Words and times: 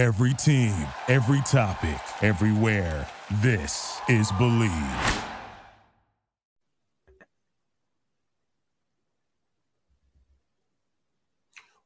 Every 0.00 0.32
team, 0.32 0.74
every 1.08 1.42
topic, 1.42 2.00
everywhere. 2.22 3.06
This 3.42 4.00
is 4.08 4.32
Bleav. 4.32 5.24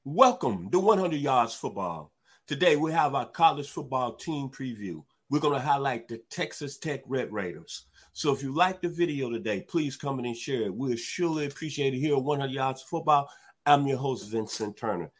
Welcome 0.04 0.70
to 0.70 0.78
100 0.78 1.16
Yards 1.16 1.54
Football. 1.54 2.12
Today 2.46 2.76
we 2.76 2.92
have 2.92 3.16
our 3.16 3.26
college 3.26 3.68
football 3.68 4.14
team 4.14 4.48
preview. 4.48 5.02
We're 5.28 5.40
going 5.40 5.54
to 5.54 5.66
highlight 5.66 6.06
the 6.06 6.18
Texas 6.30 6.78
Tech 6.78 7.02
Red 7.08 7.32
Raiders. 7.32 7.86
So 8.12 8.32
if 8.32 8.44
you 8.44 8.54
like 8.54 8.80
the 8.80 8.90
video 8.90 9.28
today, 9.28 9.62
please 9.62 9.96
come 9.96 10.20
in 10.20 10.26
and 10.26 10.36
share 10.36 10.66
it. 10.66 10.74
We'll 10.74 10.94
surely 10.94 11.46
appreciate 11.46 11.94
it 11.94 11.98
here 11.98 12.14
at 12.14 12.22
100 12.22 12.52
Yards 12.52 12.82
Football. 12.82 13.28
I'm 13.66 13.88
your 13.88 13.98
host, 13.98 14.30
Vincent 14.30 14.76
Turner. 14.76 15.10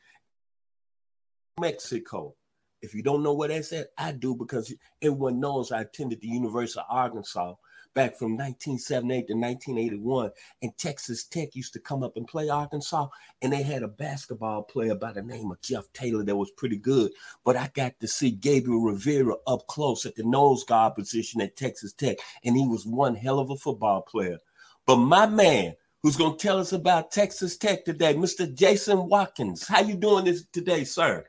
Mexico. 1.61 2.37
If 2.85 2.95
you 2.95 3.03
don't 3.03 3.23
know 3.23 3.33
what 3.33 3.49
that's 3.49 3.73
at, 3.73 3.89
I 3.99 4.13
do 4.13 4.35
because 4.35 4.73
everyone 5.03 5.41
knows 5.41 5.73
I 5.73 5.81
attended 5.81 6.21
the 6.21 6.29
University 6.29 6.81
of 6.81 6.87
Arkansas 6.89 7.55
back 7.95 8.17
from 8.17 8.37
1978 8.37 9.29
to 9.29 9.35
1981. 9.35 10.31
And 10.63 10.77
Texas 10.77 11.25
Tech 11.25 11.55
used 11.57 11.73
to 11.73 11.81
come 11.81 12.03
up 12.03 12.17
and 12.17 12.27
play 12.27 12.49
Arkansas, 12.49 13.09
and 13.41 13.53
they 13.53 13.63
had 13.63 13.83
a 13.83 13.89
basketball 13.89 14.63
player 14.63 14.95
by 14.95 15.13
the 15.13 15.23
name 15.23 15.51
of 15.51 15.63
Jeff 15.63 15.91
Taylor 15.93 16.25
that 16.25 16.37
was 16.37 16.51
pretty 16.57 16.77
good. 16.77 17.13
But 17.45 17.57
I 17.57 17.71
got 17.75 17.99
to 18.01 18.09
see 18.09 18.31
Gabriel 18.31 18.83
Rivera 18.83 19.35
up 19.47 19.67
close 19.69 20.05
at 20.05 20.17
the 20.17 20.25
nose 20.25 20.65
guard 20.65 20.95
position 20.95 21.41
at 21.41 21.57
Texas 21.57 21.93
Tech, 21.93 22.19
and 22.45 22.57
he 22.57 22.67
was 22.67 22.87
one 22.87 23.15
hell 23.15 23.39
of 23.39 23.51
a 23.51 23.57
football 23.57 24.03
player. 24.03 24.39
But 24.87 24.97
my 24.97 25.27
man, 25.27 25.75
who's 26.03 26.17
going 26.17 26.37
to 26.37 26.47
tell 26.47 26.59
us 26.59 26.73
about 26.73 27.11
Texas 27.11 27.57
Tech 27.57 27.85
today, 27.85 28.13
Mr. 28.15 28.53
Jason 28.53 29.09
Watkins. 29.09 29.67
How 29.67 29.81
you 29.81 29.97
doing 29.97 30.27
this 30.27 30.45
today, 30.53 30.85
sir? 30.85 31.25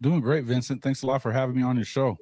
Doing 0.00 0.20
great, 0.20 0.44
Vincent. 0.44 0.82
Thanks 0.82 1.02
a 1.02 1.06
lot 1.06 1.22
for 1.22 1.32
having 1.32 1.56
me 1.56 1.62
on 1.62 1.76
your 1.76 1.84
show. 1.84 2.16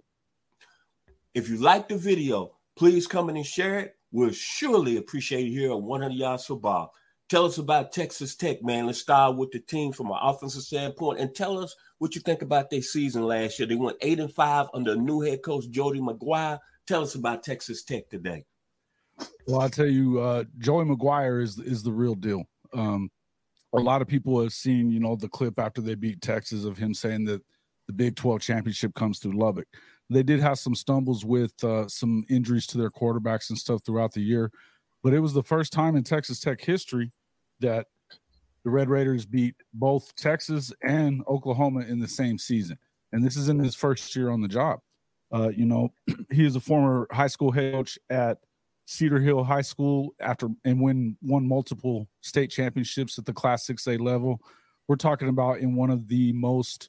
If 1.35 1.49
you 1.49 1.59
like 1.59 1.89
the 1.89 1.99
video, 1.99 2.57
Please 2.77 3.07
come 3.07 3.31
in 3.31 3.37
and 3.37 3.47
share 3.47 3.79
it. 3.81 3.97
We'll 4.13 4.33
surely 4.33 4.99
appreciate 4.99 5.47
it 5.47 5.51
here 5.51 5.71
at 5.71 5.81
100 5.81 6.15
Yards 6.15 6.45
Football. 6.45 6.93
Tell 7.29 7.47
us 7.47 7.57
about 7.57 7.91
Texas 7.91 8.37
Tech, 8.37 8.63
man. 8.63 8.87
Let's 8.87 9.01
start 9.01 9.37
with 9.37 9.51
the 9.51 9.61
team 9.61 9.93
from 9.93 10.11
an 10.11 10.19
offensive 10.21 10.63
standpoint 10.63 11.19
and 11.19 11.35
tell 11.35 11.59
us 11.59 11.75
what 11.99 12.15
you 12.15 12.21
think 12.21 12.43
about 12.43 12.71
their 12.71 12.83
season 12.83 13.23
last 13.23 13.59
year. 13.59 13.67
They 13.67 13.75
went 13.75 13.97
eight 14.03 14.21
and 14.21 14.33
five 14.33 14.67
under 14.75 14.95
new 14.95 15.23
head 15.23 15.43
coach 15.43 15.69
Joey 15.71 16.01
McGuire. 16.01 16.61
Tell 16.87 17.03
us 17.03 17.15
about 17.15 17.43
Texas 17.43 17.83
Tech 17.83 18.09
today. 18.11 18.45
Well, 19.49 19.63
I'll 19.63 19.71
tell 19.71 19.87
you, 19.87 20.21
uh, 20.21 20.45
Joey 20.59 20.85
McGuire 20.85 21.43
is 21.43 21.59
is 21.59 21.83
the 21.83 21.93
real 21.93 22.15
deal. 22.15 22.45
Um, 22.75 23.11
a 23.73 23.79
lot 23.79 24.03
of 24.03 24.09
people 24.09 24.41
have 24.43 24.53
seen, 24.53 24.91
you 24.91 25.01
know, 25.01 25.17
the 25.17 25.29
clip 25.29 25.59
after 25.59 25.81
they 25.81 25.95
beat 25.95 26.21
Texas 26.21 26.65
of 26.65 26.77
him 26.77 26.93
saying 26.93 27.25
that 27.25 27.43
the 27.87 27.93
Big 27.93 28.17
12 28.17 28.41
championship 28.41 28.95
comes 28.95 29.19
through 29.19 29.39
Lubbock. 29.39 29.69
They 30.09 30.23
did 30.23 30.41
have 30.41 30.59
some 30.59 30.75
stumbles 30.75 31.25
with 31.25 31.63
uh, 31.65 31.89
some 31.89 32.25
injuries 32.29 32.67
to 32.69 32.79
their 32.79 32.91
quarterbacks 32.91 33.51
and 33.51 33.59
stuff 33.59 33.83
throughout 33.85 34.13
the 34.13 34.21
year, 34.21 34.51
but 35.03 35.13
it 35.13 35.21
was 35.21 35.33
the 35.33 35.43
first 35.43 35.73
time 35.73 35.97
in 35.97 36.05
Texas 36.05 36.41
Tech 36.41 36.61
history 36.61 37.13
that 37.61 37.87
the 38.65 38.71
Red 38.71 38.89
Raiders 38.89 39.25
beat 39.27 39.55
both 39.75 40.15
Texas 40.17 40.73
and 40.83 41.23
Oklahoma 41.29 41.81
in 41.81 42.01
the 42.01 42.09
same 42.09 42.39
season. 42.39 42.79
And 43.13 43.25
this 43.25 43.37
is 43.37 43.49
in 43.49 43.59
his 43.59 43.75
first 43.75 44.15
year 44.17 44.31
on 44.31 44.41
the 44.41 44.49
job. 44.49 44.81
Uh, 45.33 45.51
you 45.51 45.67
know, 45.67 45.93
he 46.33 46.45
is 46.45 46.57
a 46.57 46.61
former 46.61 47.07
high 47.11 47.29
school 47.29 47.51
head 47.51 47.73
coach 47.73 47.99
at 48.11 48.39
Cedar 48.87 49.21
Hill 49.21 49.43
High 49.45 49.63
School 49.63 50.15
after 50.21 50.49
and 50.65 50.81
win 50.81 51.17
won 51.23 51.47
multiple 51.47 52.09
state 52.21 52.51
championships 52.51 53.19
at 53.19 53.25
the 53.25 53.33
Class 53.33 53.67
6A 53.67 54.01
level. 54.01 54.41
We're 54.89 54.97
talking 54.97 55.29
about 55.29 55.59
in 55.59 55.75
one 55.75 55.91
of 55.91 56.09
the 56.09 56.33
most 56.33 56.89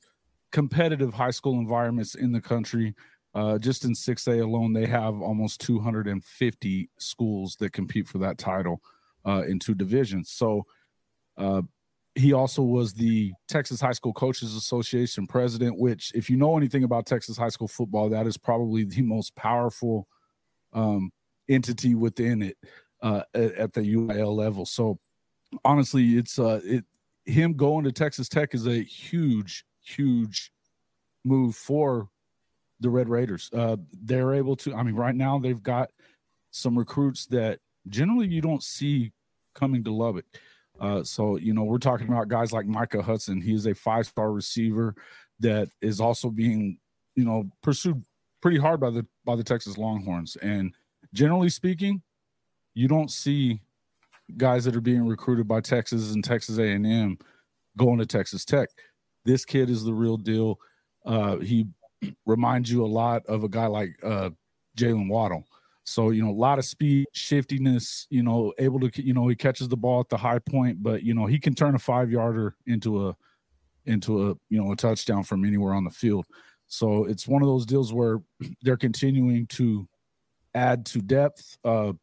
competitive 0.51 1.13
high 1.13 1.31
school 1.31 1.59
environments 1.59 2.15
in 2.15 2.31
the 2.31 2.41
country. 2.41 2.95
Uh, 3.35 3.57
just 3.57 3.85
in 3.85 3.93
6A 3.93 4.41
alone, 4.41 4.73
they 4.73 4.87
have 4.87 5.21
almost 5.21 5.61
250 5.61 6.89
schools 6.97 7.55
that 7.59 7.71
compete 7.71 8.07
for 8.07 8.17
that 8.17 8.37
title 8.37 8.81
uh, 9.25 9.43
in 9.47 9.59
two 9.59 9.75
divisions. 9.75 10.31
So 10.31 10.65
uh, 11.37 11.61
he 12.15 12.33
also 12.33 12.63
was 12.63 12.93
the 12.93 13.31
Texas 13.47 13.79
High 13.79 13.91
School 13.91 14.13
Coaches 14.13 14.55
Association 14.55 15.27
president, 15.27 15.77
which, 15.77 16.11
if 16.15 16.29
you 16.29 16.37
know 16.37 16.57
anything 16.57 16.83
about 16.83 17.05
Texas 17.05 17.37
high 17.37 17.49
school 17.49 17.67
football, 17.67 18.09
that 18.09 18.25
is 18.25 18.37
probably 18.37 18.83
the 18.85 19.03
most 19.03 19.35
powerful 19.35 20.07
um, 20.73 21.11
entity 21.47 21.93
within 21.93 22.41
it 22.41 22.57
uh, 23.01 23.21
at, 23.35 23.53
at, 23.53 23.73
the 23.73 23.81
UIL 23.81 24.35
level. 24.35 24.65
So 24.65 24.99
honestly, 25.63 26.17
it's 26.17 26.39
uh, 26.39 26.59
it 26.63 26.85
him 27.25 27.53
going 27.53 27.83
to 27.83 27.91
Texas 27.91 28.29
Tech 28.29 28.55
is 28.55 28.67
a 28.67 28.83
huge 28.83 29.65
huge 29.87 30.51
move 31.23 31.55
for 31.55 32.09
the 32.79 32.89
Red 32.89 33.09
Raiders. 33.09 33.49
Uh, 33.53 33.77
they're 34.03 34.33
able 34.33 34.55
to, 34.57 34.75
I 34.75 34.83
mean, 34.83 34.95
right 34.95 35.15
now 35.15 35.39
they've 35.39 35.61
got 35.61 35.89
some 36.51 36.77
recruits 36.77 37.25
that 37.27 37.59
generally 37.89 38.27
you 38.27 38.41
don't 38.41 38.63
see 38.63 39.11
coming 39.55 39.83
to 39.83 39.93
Lubbock. 39.93 40.25
Uh, 40.79 41.03
so, 41.03 41.37
you 41.37 41.53
know, 41.53 41.63
we're 41.63 41.79
talking 41.79 42.07
about 42.07 42.27
guys 42.27 42.51
like 42.51 42.67
Micah 42.67 43.01
Hudson. 43.01 43.41
He 43.41 43.53
is 43.53 43.65
a 43.65 43.73
five 43.73 44.05
star 44.05 44.31
receiver 44.31 44.95
that 45.39 45.69
is 45.81 45.99
also 45.99 46.29
being, 46.29 46.77
you 47.15 47.25
know, 47.25 47.49
pursued 47.63 48.03
pretty 48.41 48.57
hard 48.57 48.79
by 48.79 48.91
the 48.91 49.05
by 49.25 49.35
the 49.35 49.43
Texas 49.43 49.77
Longhorns. 49.77 50.35
And 50.37 50.73
generally 51.13 51.49
speaking, 51.49 52.03
you 52.75 52.87
don't 52.87 53.09
see 53.09 53.61
guys 54.35 54.65
that 54.65 54.75
are 54.75 54.81
being 54.81 55.07
recruited 55.07 55.47
by 55.47 55.61
Texas 55.61 56.13
and 56.13 56.23
Texas 56.23 56.59
A&M 56.59 57.17
going 57.75 57.97
to 57.97 58.05
Texas 58.05 58.45
Tech. 58.45 58.69
This 59.27 59.43
kid 59.43 59.69
is 59.69 59.83
the 59.83 59.93
real 59.93 60.15
deal. 60.15 60.57
Uh, 61.05 61.37
he 61.37 61.67
reminds 62.25 62.71
you 62.71 62.85
a 62.85 62.87
lot 62.87 63.25
of 63.25 63.43
a 63.43 63.49
guy 63.49 63.67
like 63.67 63.89
uh, 64.01 64.29
Jaylen 64.77 65.09
Waddle. 65.09 65.45
So, 65.83 66.11
you 66.11 66.23
know, 66.23 66.31
a 66.31 66.31
lot 66.31 66.59
of 66.59 66.65
speed, 66.65 67.07
shiftiness, 67.11 68.07
you 68.09 68.23
know, 68.23 68.53
able 68.57 68.79
to, 68.79 69.05
you 69.05 69.13
know, 69.13 69.27
he 69.27 69.35
catches 69.35 69.67
the 69.67 69.75
ball 69.75 69.99
at 69.99 70.07
the 70.07 70.17
high 70.17 70.39
point, 70.39 70.81
but, 70.81 71.03
you 71.03 71.13
know, 71.13 71.25
he 71.25 71.39
can 71.39 71.53
turn 71.53 71.75
a 71.75 71.79
five 71.79 72.09
yarder 72.09 72.55
into 72.67 73.07
a, 73.07 73.15
into 73.85 74.29
a, 74.29 74.35
you 74.49 74.61
know, 74.61 74.71
a 74.71 74.75
touchdown 74.77 75.23
from 75.23 75.43
anywhere 75.43 75.73
on 75.73 75.83
the 75.83 75.89
field. 75.89 76.25
So 76.67 77.03
it's 77.05 77.27
one 77.27 77.41
of 77.41 77.49
those 77.49 77.65
deals 77.65 77.93
where 77.93 78.19
they're 78.61 78.77
continuing 78.77 79.45
to 79.47 79.87
add 80.55 80.85
to 80.87 80.99
depth. 80.99 81.57
Uh, 81.65 81.93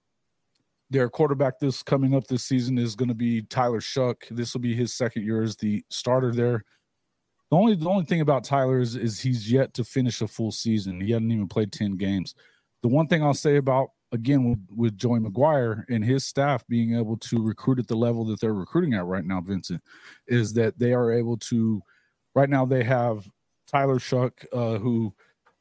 their 0.90 1.08
quarterback 1.08 1.58
this 1.58 1.82
coming 1.82 2.14
up 2.14 2.26
this 2.26 2.44
season 2.44 2.76
is 2.76 2.94
going 2.94 3.08
to 3.08 3.14
be 3.14 3.42
Tyler 3.42 3.80
Shough. 3.80 4.16
This 4.30 4.52
will 4.52 4.60
be 4.60 4.74
his 4.74 4.92
second 4.92 5.24
year 5.24 5.42
as 5.42 5.56
the 5.56 5.82
starter 5.88 6.32
there. 6.32 6.64
The 7.54 7.60
only 7.60 7.76
the 7.76 7.88
only 7.88 8.04
thing 8.04 8.20
about 8.20 8.42
Tyler 8.42 8.80
is, 8.80 8.96
is 8.96 9.20
he's 9.20 9.48
yet 9.48 9.74
to 9.74 9.84
finish 9.84 10.20
a 10.20 10.26
full 10.26 10.50
season. 10.50 11.00
He 11.00 11.12
hasn't 11.12 11.30
even 11.30 11.46
played 11.46 11.70
10 11.70 11.92
games. 11.92 12.34
The 12.82 12.88
one 12.88 13.06
thing 13.06 13.22
I'll 13.22 13.32
say 13.32 13.58
about 13.58 13.90
again 14.10 14.50
with, 14.50 14.58
with 14.74 14.98
Joey 14.98 15.20
McGuire 15.20 15.84
and 15.88 16.04
his 16.04 16.24
staff 16.24 16.66
being 16.66 16.96
able 16.96 17.16
to 17.18 17.40
recruit 17.40 17.78
at 17.78 17.86
the 17.86 17.94
level 17.94 18.24
that 18.24 18.40
they're 18.40 18.52
recruiting 18.52 18.94
at 18.94 19.04
right 19.04 19.24
now, 19.24 19.40
Vincent, 19.40 19.80
is 20.26 20.52
that 20.54 20.80
they 20.80 20.94
are 20.94 21.12
able 21.12 21.36
to 21.36 21.80
right 22.34 22.50
now 22.50 22.64
they 22.64 22.82
have 22.82 23.30
Tyler 23.68 24.00
Shough, 24.00 24.32
uh, 24.52 24.80
who 24.80 25.14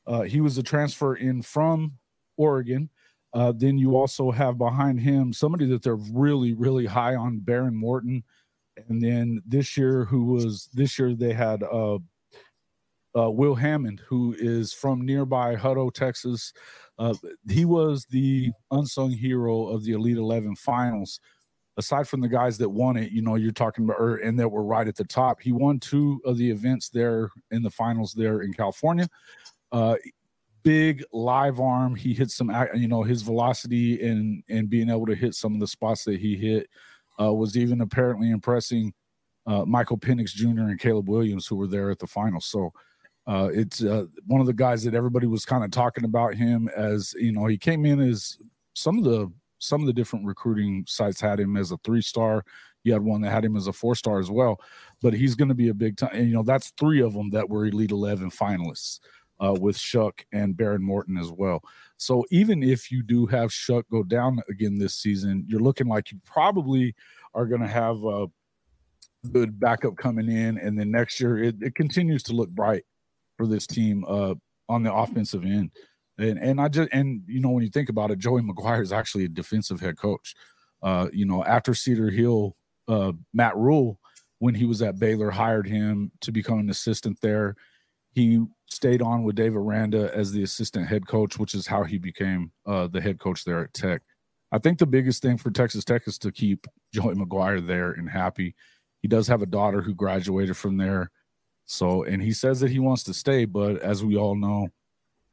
uh, 0.07 0.21
he 0.23 0.41
was 0.41 0.57
a 0.57 0.63
transfer 0.63 1.13
in 1.13 1.43
from 1.43 1.91
Oregon. 2.37 2.89
Uh, 3.35 3.53
then 3.55 3.77
you 3.77 3.95
also 3.95 4.31
have 4.31 4.57
behind 4.57 4.99
him 4.99 5.31
somebody 5.31 5.67
that 5.67 5.83
they're 5.83 5.95
really, 5.95 6.55
really 6.55 6.87
high 6.87 7.13
on, 7.13 7.39
Behren 7.39 7.73
Morton 7.73 8.23
and 8.87 9.01
then 9.01 9.41
this 9.45 9.77
year 9.77 10.05
who 10.05 10.25
was 10.25 10.69
this 10.73 10.97
year 10.97 11.13
they 11.13 11.33
had 11.33 11.63
uh, 11.63 11.97
uh, 13.15 13.29
Will 13.29 13.55
Hammond, 13.55 14.01
who 14.07 14.35
is 14.37 14.73
from 14.73 15.05
nearby 15.05 15.55
Hutto, 15.55 15.93
Texas. 15.93 16.53
Uh, 16.97 17.13
he 17.49 17.65
was 17.65 18.05
the 18.05 18.51
unsung 18.71 19.11
hero 19.11 19.67
of 19.67 19.83
the 19.83 19.93
Elite 19.93 20.17
Eleven 20.17 20.55
finals. 20.55 21.19
Aside 21.75 22.07
from 22.07 22.21
the 22.21 22.27
guys 22.27 22.59
that 22.59 22.69
won 22.69 22.97
it, 22.97 23.11
you 23.11 23.23
know, 23.23 23.33
you're 23.33 23.51
talking 23.51 23.85
about, 23.85 23.99
or, 23.99 24.17
and 24.17 24.37
that 24.39 24.47
were 24.47 24.63
right 24.63 24.87
at 24.87 24.95
the 24.95 25.03
top. 25.03 25.41
He 25.41 25.51
won 25.51 25.79
two 25.79 26.21
of 26.23 26.37
the 26.37 26.49
events 26.51 26.89
there 26.89 27.31
in 27.49 27.63
the 27.63 27.69
finals 27.71 28.13
there 28.13 28.41
in 28.41 28.53
California. 28.53 29.07
Uh, 29.71 29.95
big 30.61 31.03
live 31.11 31.59
arm. 31.59 31.95
He 31.95 32.13
hit 32.13 32.29
some, 32.29 32.51
you 32.75 32.87
know, 32.87 33.01
his 33.01 33.23
velocity 33.23 34.07
and 34.07 34.43
and 34.49 34.69
being 34.69 34.89
able 34.89 35.07
to 35.07 35.15
hit 35.15 35.33
some 35.33 35.55
of 35.55 35.59
the 35.59 35.67
spots 35.67 36.03
that 36.03 36.19
he 36.19 36.35
hit 36.35 36.67
uh, 37.19 37.33
was 37.33 37.57
even 37.57 37.81
apparently 37.81 38.31
impressing 38.31 38.93
uh, 39.45 39.65
Michael 39.65 39.97
Penix 39.97 40.29
Jr. 40.33 40.47
and 40.47 40.79
Caleb 40.79 41.09
Williams, 41.09 41.47
who 41.47 41.55
were 41.55 41.67
there 41.67 41.91
at 41.91 41.99
the 41.99 42.07
final. 42.07 42.39
So 42.39 42.71
uh, 43.27 43.49
it's 43.53 43.83
uh, 43.83 44.05
one 44.25 44.41
of 44.41 44.47
the 44.47 44.53
guys 44.53 44.83
that 44.83 44.93
everybody 44.93 45.27
was 45.27 45.45
kind 45.45 45.63
of 45.63 45.71
talking 45.71 46.03
about 46.03 46.35
him 46.35 46.69
as 46.75 47.13
you 47.17 47.31
know 47.31 47.45
he 47.45 47.57
came 47.57 47.85
in 47.85 47.99
as 47.99 48.37
some 48.73 48.97
of 48.97 49.03
the 49.03 49.31
some 49.59 49.81
of 49.81 49.87
the 49.87 49.93
different 49.93 50.25
recruiting 50.25 50.83
sites 50.87 51.21
had 51.21 51.39
him 51.39 51.55
as 51.55 51.71
a 51.71 51.77
three 51.83 52.01
star. 52.01 52.43
You 52.83 52.91
had 52.91 53.01
one 53.01 53.21
that 53.21 53.31
had 53.31 53.45
him 53.45 53.55
as 53.55 53.67
a 53.67 53.73
four 53.73 53.95
star 53.95 54.19
as 54.19 54.29
well, 54.29 54.59
but 55.01 55.13
he's 55.13 55.35
going 55.35 55.47
to 55.47 55.55
be 55.55 55.69
a 55.69 55.73
big 55.73 55.95
time. 55.95 56.11
And 56.13 56.27
you 56.27 56.33
know 56.33 56.43
that's 56.43 56.73
three 56.77 57.01
of 57.01 57.13
them 57.13 57.29
that 57.29 57.49
were 57.49 57.65
Elite 57.65 57.91
Eleven 57.91 58.29
finalists 58.29 58.99
uh, 59.39 59.55
with 59.59 59.77
Shough 59.77 60.19
and 60.31 60.55
Behren 60.55 60.81
Morton 60.81 61.17
as 61.17 61.31
well. 61.31 61.61
So 61.97 62.25
even 62.31 62.63
if 62.63 62.91
you 62.91 63.03
do 63.03 63.25
have 63.27 63.49
Shough 63.49 63.83
go 63.91 64.03
down 64.03 64.41
again 64.49 64.77
this 64.77 64.95
season, 64.95 65.45
you're 65.47 65.61
looking 65.61 65.87
like 65.87 66.11
you 66.11 66.19
probably 66.25 66.95
are 67.33 67.45
going 67.45 67.61
to 67.61 67.67
have 67.67 68.03
a 68.03 68.27
good 69.31 69.59
backup 69.59 69.95
coming 69.95 70.29
in, 70.29 70.57
and 70.57 70.77
then 70.77 70.91
next 70.91 71.19
year 71.19 71.41
it, 71.41 71.55
it 71.61 71.75
continues 71.75 72.23
to 72.23 72.33
look 72.33 72.49
bright 72.49 72.83
for 73.37 73.47
this 73.47 73.65
team 73.65 74.03
uh, 74.07 74.35
on 74.69 74.83
the 74.83 74.93
offensive 74.93 75.43
end. 75.43 75.71
And 76.17 76.37
and 76.37 76.61
I 76.61 76.67
just 76.67 76.89
and 76.91 77.23
you 77.25 77.39
know 77.39 77.49
when 77.49 77.63
you 77.63 77.69
think 77.69 77.89
about 77.89 78.11
it, 78.11 78.19
Joey 78.19 78.41
McGuire 78.41 78.81
is 78.81 78.93
actually 78.93 79.25
a 79.25 79.29
defensive 79.29 79.79
head 79.79 79.97
coach. 79.97 80.35
Uh, 80.81 81.07
you 81.11 81.25
know, 81.25 81.43
after 81.43 81.73
Cedar 81.73 82.09
Hill, 82.09 82.55
uh, 82.87 83.13
Matt 83.33 83.55
Rhule, 83.55 83.97
when 84.39 84.53
he 84.53 84.65
was 84.65 84.81
at 84.81 84.99
Baylor, 84.99 85.31
hired 85.31 85.67
him 85.67 86.11
to 86.21 86.31
become 86.31 86.59
an 86.59 86.69
assistant 86.69 87.17
there. 87.21 87.55
He 88.11 88.43
stayed 88.73 89.01
on 89.01 89.23
with 89.23 89.35
Dave 89.35 89.55
Aranda 89.55 90.11
as 90.13 90.31
the 90.31 90.43
assistant 90.43 90.87
head 90.87 91.07
coach, 91.07 91.37
which 91.37 91.53
is 91.53 91.67
how 91.67 91.83
he 91.83 91.97
became 91.97 92.51
uh, 92.65 92.87
the 92.87 93.01
head 93.01 93.19
coach 93.19 93.43
there 93.43 93.63
at 93.63 93.73
Tech. 93.73 94.01
I 94.51 94.59
think 94.59 94.77
the 94.77 94.85
biggest 94.85 95.21
thing 95.21 95.37
for 95.37 95.51
Texas 95.51 95.83
Tech 95.83 96.07
is 96.07 96.17
to 96.19 96.31
keep 96.31 96.67
Joey 96.93 97.15
McGuire 97.15 97.65
there 97.65 97.91
and 97.91 98.09
happy. 98.09 98.55
He 99.01 99.07
does 99.07 99.27
have 99.27 99.41
a 99.41 99.47
daughter 99.47 99.81
who 99.81 99.95
graduated 99.95 100.55
from 100.55 100.77
there. 100.77 101.11
So, 101.65 102.03
and 102.03 102.21
he 102.21 102.31
says 102.33 102.59
that 102.59 102.71
he 102.71 102.79
wants 102.79 103.03
to 103.03 103.13
stay, 103.13 103.45
but 103.45 103.81
as 103.81 104.03
we 104.03 104.15
all 104.15 104.35
know, 104.35 104.67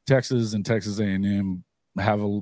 Texas 0.07 0.55
and 0.55 0.65
Texas 0.65 0.99
A&M 0.99 1.65
have 1.99 2.23
a 2.23 2.41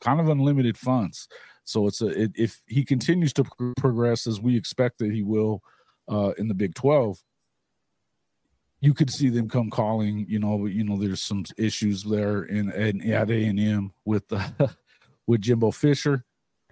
kind 0.00 0.20
of 0.20 0.28
unlimited 0.28 0.76
funds. 0.76 1.28
So 1.64 1.86
it's 1.86 2.00
a 2.00 2.08
it, 2.22 2.32
if 2.34 2.60
he 2.66 2.84
continues 2.84 3.32
to 3.34 3.44
progress 3.76 4.26
as 4.26 4.40
we 4.40 4.56
expect 4.56 4.98
that 4.98 5.12
he 5.12 5.22
will 5.22 5.62
uh, 6.10 6.32
in 6.38 6.48
the 6.48 6.54
Big 6.54 6.74
12, 6.74 7.18
you 8.80 8.94
could 8.94 9.10
see 9.10 9.28
them 9.28 9.48
come 9.48 9.70
calling. 9.70 10.26
You 10.28 10.38
know, 10.38 10.66
you 10.66 10.84
know, 10.84 10.96
there's 10.96 11.22
some 11.22 11.44
issues 11.56 12.04
there 12.04 12.42
in, 12.44 12.70
in 12.72 13.12
at 13.12 13.30
A 13.30 13.44
and 13.44 13.58
M 13.58 13.92
with 14.04 14.24
uh, 14.32 14.48
with 15.26 15.42
Jimbo 15.42 15.70
Fisher. 15.70 16.24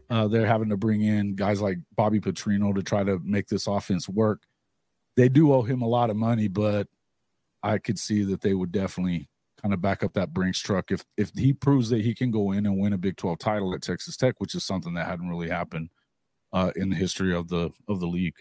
Uh, 0.08 0.29
they're 0.29 0.47
having 0.47 0.69
to 0.69 0.76
bring 0.76 1.03
in 1.03 1.35
guys 1.35 1.61
like 1.61 1.79
Bobby 1.97 2.20
Petrino 2.20 2.75
to 2.75 2.82
try 2.82 3.03
to 3.03 3.19
make 3.25 3.49
this 3.49 3.67
offense 3.67 4.08
work. 4.08 4.43
They 5.17 5.29
do 5.29 5.53
owe 5.53 5.62
him 5.62 5.82
a 5.82 5.88
lot 5.88 6.11
of 6.11 6.17
money, 6.17 6.47
but 6.47 6.87
I 7.62 7.79
could 7.79 7.99
see 7.99 8.23
that 8.25 8.41
they 8.41 8.55
would 8.55 8.70
definitely 8.70 9.29
kind 9.61 9.75
of 9.75 9.81
back 9.81 10.05
up 10.05 10.12
that 10.12 10.32
Brinks 10.32 10.61
truck 10.61 10.93
if 10.93 11.05
if 11.17 11.32
he 11.35 11.52
proves 11.52 11.88
that 11.91 12.02
he 12.02 12.14
can 12.14 12.31
go 12.31 12.52
in 12.52 12.67
and 12.67 12.79
win 12.79 12.93
a 12.93 12.99
Big 12.99 13.17
12 13.17 13.38
title 13.38 13.75
at 13.75 13.82
Texas 13.82 14.17
Tech, 14.17 14.37
which 14.38 14.55
is 14.55 14.64
something 14.64 14.94
that 14.94 15.06
hadn't 15.06 15.29
really 15.29 15.49
happened 15.49 15.91
uh, 16.52 16.70
in 16.76 16.91
the 16.91 16.97
history 16.97 17.35
of 17.35 17.49
the 17.49 17.70
of 17.88 17.99
the 17.99 18.06
league. 18.06 18.37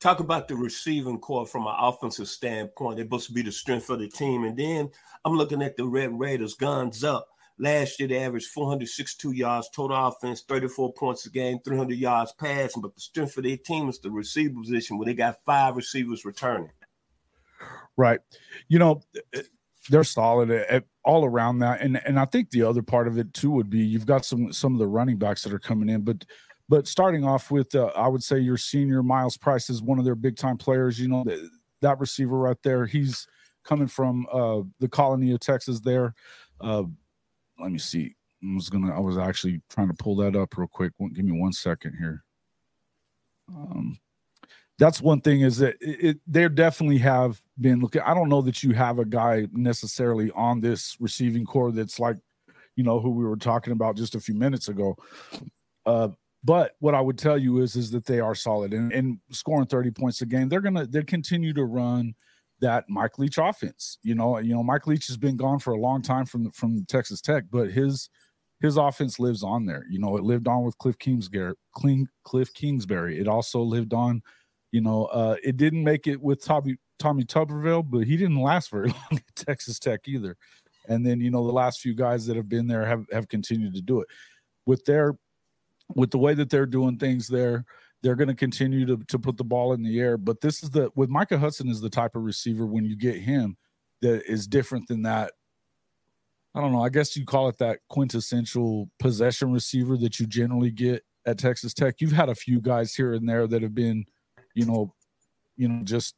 Talk 0.00 0.20
about 0.20 0.48
the 0.48 0.56
receiving 0.56 1.18
corps 1.18 1.46
from 1.46 1.66
an 1.66 1.74
offensive 1.76 2.28
standpoint. 2.28 2.96
They're 2.96 3.06
supposed 3.06 3.26
to 3.26 3.32
be 3.32 3.42
the 3.42 3.52
strength 3.52 3.90
of 3.90 3.98
the 3.98 4.08
team. 4.08 4.44
And 4.44 4.56
then 4.56 4.90
I'm 5.24 5.36
looking 5.36 5.62
at 5.62 5.76
the 5.76 5.86
Red 5.86 6.18
Raiders, 6.18 6.54
guns 6.54 7.02
up. 7.02 7.28
Last 7.60 7.98
year, 7.98 8.08
they 8.08 8.18
averaged 8.18 8.50
462 8.50 9.32
yards 9.32 9.68
total 9.74 10.06
offense, 10.06 10.44
34 10.48 10.92
points 10.92 11.26
a 11.26 11.30
game, 11.30 11.58
300 11.64 11.98
yards 11.98 12.32
passing. 12.38 12.80
But 12.80 12.94
the 12.94 13.00
strength 13.00 13.36
of 13.36 13.42
their 13.42 13.56
team 13.56 13.88
is 13.88 13.98
the 13.98 14.12
receiver 14.12 14.60
position, 14.60 14.96
where 14.96 15.06
they 15.06 15.14
got 15.14 15.42
five 15.44 15.74
receivers 15.74 16.24
returning. 16.24 16.70
Right. 17.96 18.20
You 18.68 18.78
know, 18.78 19.00
they're 19.90 20.04
solid 20.04 20.50
at, 20.50 20.84
all 21.04 21.24
around 21.24 21.60
that, 21.60 21.80
and 21.80 22.00
and 22.04 22.18
I 22.20 22.26
think 22.26 22.50
the 22.50 22.62
other 22.62 22.82
part 22.82 23.08
of 23.08 23.16
it 23.16 23.32
too 23.32 23.50
would 23.50 23.70
be 23.70 23.78
you've 23.78 24.04
got 24.04 24.26
some 24.26 24.52
some 24.52 24.74
of 24.74 24.78
the 24.78 24.86
running 24.86 25.16
backs 25.16 25.42
that 25.42 25.54
are 25.54 25.58
coming 25.58 25.88
in, 25.88 26.02
but 26.02 26.24
but 26.68 26.86
starting 26.86 27.24
off 27.24 27.50
with, 27.50 27.74
uh, 27.74 27.86
I 27.96 28.08
would 28.08 28.22
say 28.22 28.38
your 28.38 28.56
senior 28.56 29.02
Myles 29.02 29.36
Price 29.36 29.70
is 29.70 29.82
one 29.82 29.98
of 29.98 30.04
their 30.04 30.14
big 30.14 30.36
time 30.36 30.58
players. 30.58 31.00
You 31.00 31.08
know 31.08 31.24
that, 31.24 31.50
that 31.80 31.98
receiver 31.98 32.36
right 32.36 32.56
there. 32.62 32.86
He's 32.86 33.26
coming 33.64 33.86
from 33.86 34.26
uh, 34.32 34.60
the 34.80 34.88
colony 34.88 35.32
of 35.32 35.40
Texas. 35.40 35.80
There, 35.80 36.14
uh, 36.60 36.84
let 37.58 37.72
me 37.72 37.78
see. 37.78 38.14
I 38.42 38.54
was 38.54 38.68
gonna. 38.68 38.94
I 38.94 39.00
was 39.00 39.18
actually 39.18 39.62
trying 39.68 39.88
to 39.88 39.94
pull 39.94 40.16
that 40.16 40.36
up 40.36 40.56
real 40.56 40.68
quick. 40.68 40.92
Give 41.14 41.24
me 41.24 41.38
one 41.38 41.52
second 41.52 41.96
here. 41.98 42.22
Um, 43.48 43.98
that's 44.78 45.00
one 45.00 45.20
thing 45.20 45.40
is 45.40 45.58
that 45.58 45.76
it, 45.80 46.04
it 46.04 46.20
they 46.26 46.48
definitely 46.48 46.98
have 46.98 47.42
been 47.60 47.80
looking. 47.80 48.02
I 48.02 48.14
don't 48.14 48.28
know 48.28 48.42
that 48.42 48.62
you 48.62 48.72
have 48.74 48.98
a 48.98 49.04
guy 49.04 49.48
necessarily 49.52 50.30
on 50.32 50.60
this 50.60 50.96
receiving 51.00 51.44
corps 51.44 51.72
that's 51.72 51.98
like, 51.98 52.16
you 52.76 52.84
know, 52.84 53.00
who 53.00 53.10
we 53.10 53.24
were 53.24 53.36
talking 53.36 53.72
about 53.72 53.96
just 53.96 54.14
a 54.14 54.20
few 54.20 54.34
minutes 54.34 54.68
ago. 54.68 54.96
Uh, 55.84 56.10
but 56.44 56.72
what 56.78 56.94
I 56.94 57.00
would 57.00 57.18
tell 57.18 57.38
you 57.38 57.60
is 57.60 57.76
is 57.76 57.90
that 57.90 58.04
they 58.04 58.20
are 58.20 58.34
solid 58.34 58.72
and, 58.72 58.92
and 58.92 59.18
scoring 59.30 59.66
30 59.66 59.90
points 59.90 60.22
a 60.22 60.26
game. 60.26 60.48
They're 60.48 60.60
gonna 60.60 60.86
they 60.86 61.02
continue 61.02 61.52
to 61.54 61.64
run 61.64 62.14
that 62.60 62.84
Mike 62.88 63.18
Leach 63.18 63.38
offense. 63.38 63.98
You 64.02 64.14
know, 64.14 64.38
you 64.38 64.54
know, 64.54 64.62
Mike 64.62 64.86
Leach 64.86 65.06
has 65.08 65.16
been 65.16 65.36
gone 65.36 65.58
for 65.58 65.72
a 65.72 65.80
long 65.80 66.02
time 66.02 66.26
from 66.26 66.50
from 66.52 66.84
Texas 66.86 67.20
Tech, 67.20 67.44
but 67.50 67.70
his 67.70 68.08
his 68.60 68.76
offense 68.76 69.18
lives 69.18 69.42
on 69.42 69.66
there. 69.66 69.84
You 69.88 69.98
know, 70.00 70.16
it 70.16 70.24
lived 70.24 70.48
on 70.48 70.64
with 70.64 70.78
Cliff 70.78 70.98
Kingsbury. 70.98 71.54
Cliff 72.24 72.52
Kingsbury. 72.54 73.20
It 73.20 73.28
also 73.28 73.60
lived 73.60 73.94
on 73.94 74.22
you 74.72 74.80
know, 74.80 75.06
uh, 75.06 75.36
it 75.42 75.56
didn't 75.56 75.82
make 75.82 76.06
it 76.06 76.20
with 76.20 76.44
Tommy 76.44 76.76
Tommy 76.98 77.24
Tuberville, 77.24 77.88
but 77.88 78.04
he 78.04 78.16
didn't 78.16 78.40
last 78.40 78.70
very 78.70 78.88
long 79.10 79.12
at 79.12 79.36
Texas 79.36 79.78
Tech 79.78 80.06
either. 80.06 80.36
And 80.88 81.04
then 81.04 81.20
you 81.20 81.30
know 81.30 81.46
the 81.46 81.52
last 81.52 81.80
few 81.80 81.94
guys 81.94 82.26
that 82.26 82.36
have 82.36 82.48
been 82.48 82.66
there 82.66 82.84
have 82.84 83.06
have 83.12 83.28
continued 83.28 83.74
to 83.74 83.82
do 83.82 84.00
it 84.00 84.08
with 84.66 84.84
their 84.84 85.14
with 85.94 86.10
the 86.10 86.18
way 86.18 86.34
that 86.34 86.50
they're 86.50 86.66
doing 86.66 86.98
things 86.98 87.28
there. 87.28 87.64
They're 88.02 88.14
going 88.14 88.28
to 88.28 88.34
continue 88.34 88.86
to 88.86 88.96
to 89.08 89.18
put 89.18 89.36
the 89.36 89.44
ball 89.44 89.72
in 89.72 89.82
the 89.82 89.98
air. 89.98 90.16
But 90.16 90.40
this 90.40 90.62
is 90.62 90.70
the 90.70 90.90
with 90.94 91.10
Micah 91.10 91.38
Hudson 91.38 91.68
is 91.68 91.80
the 91.80 91.90
type 91.90 92.14
of 92.14 92.22
receiver 92.22 92.64
when 92.64 92.84
you 92.84 92.96
get 92.96 93.16
him 93.16 93.56
that 94.02 94.30
is 94.30 94.46
different 94.46 94.86
than 94.86 95.02
that. 95.02 95.32
I 96.54 96.60
don't 96.60 96.72
know. 96.72 96.82
I 96.82 96.88
guess 96.88 97.16
you 97.16 97.24
call 97.24 97.48
it 97.48 97.58
that 97.58 97.80
quintessential 97.88 98.88
possession 98.98 99.52
receiver 99.52 99.96
that 99.98 100.18
you 100.20 100.26
generally 100.26 100.70
get 100.70 101.04
at 101.26 101.38
Texas 101.38 101.74
Tech. 101.74 101.96
You've 102.00 102.12
had 102.12 102.28
a 102.28 102.34
few 102.34 102.60
guys 102.60 102.94
here 102.94 103.12
and 103.14 103.28
there 103.28 103.46
that 103.46 103.62
have 103.62 103.74
been 103.74 104.06
you 104.58 104.66
know, 104.66 104.92
you 105.56 105.68
know, 105.68 105.84
just 105.84 106.16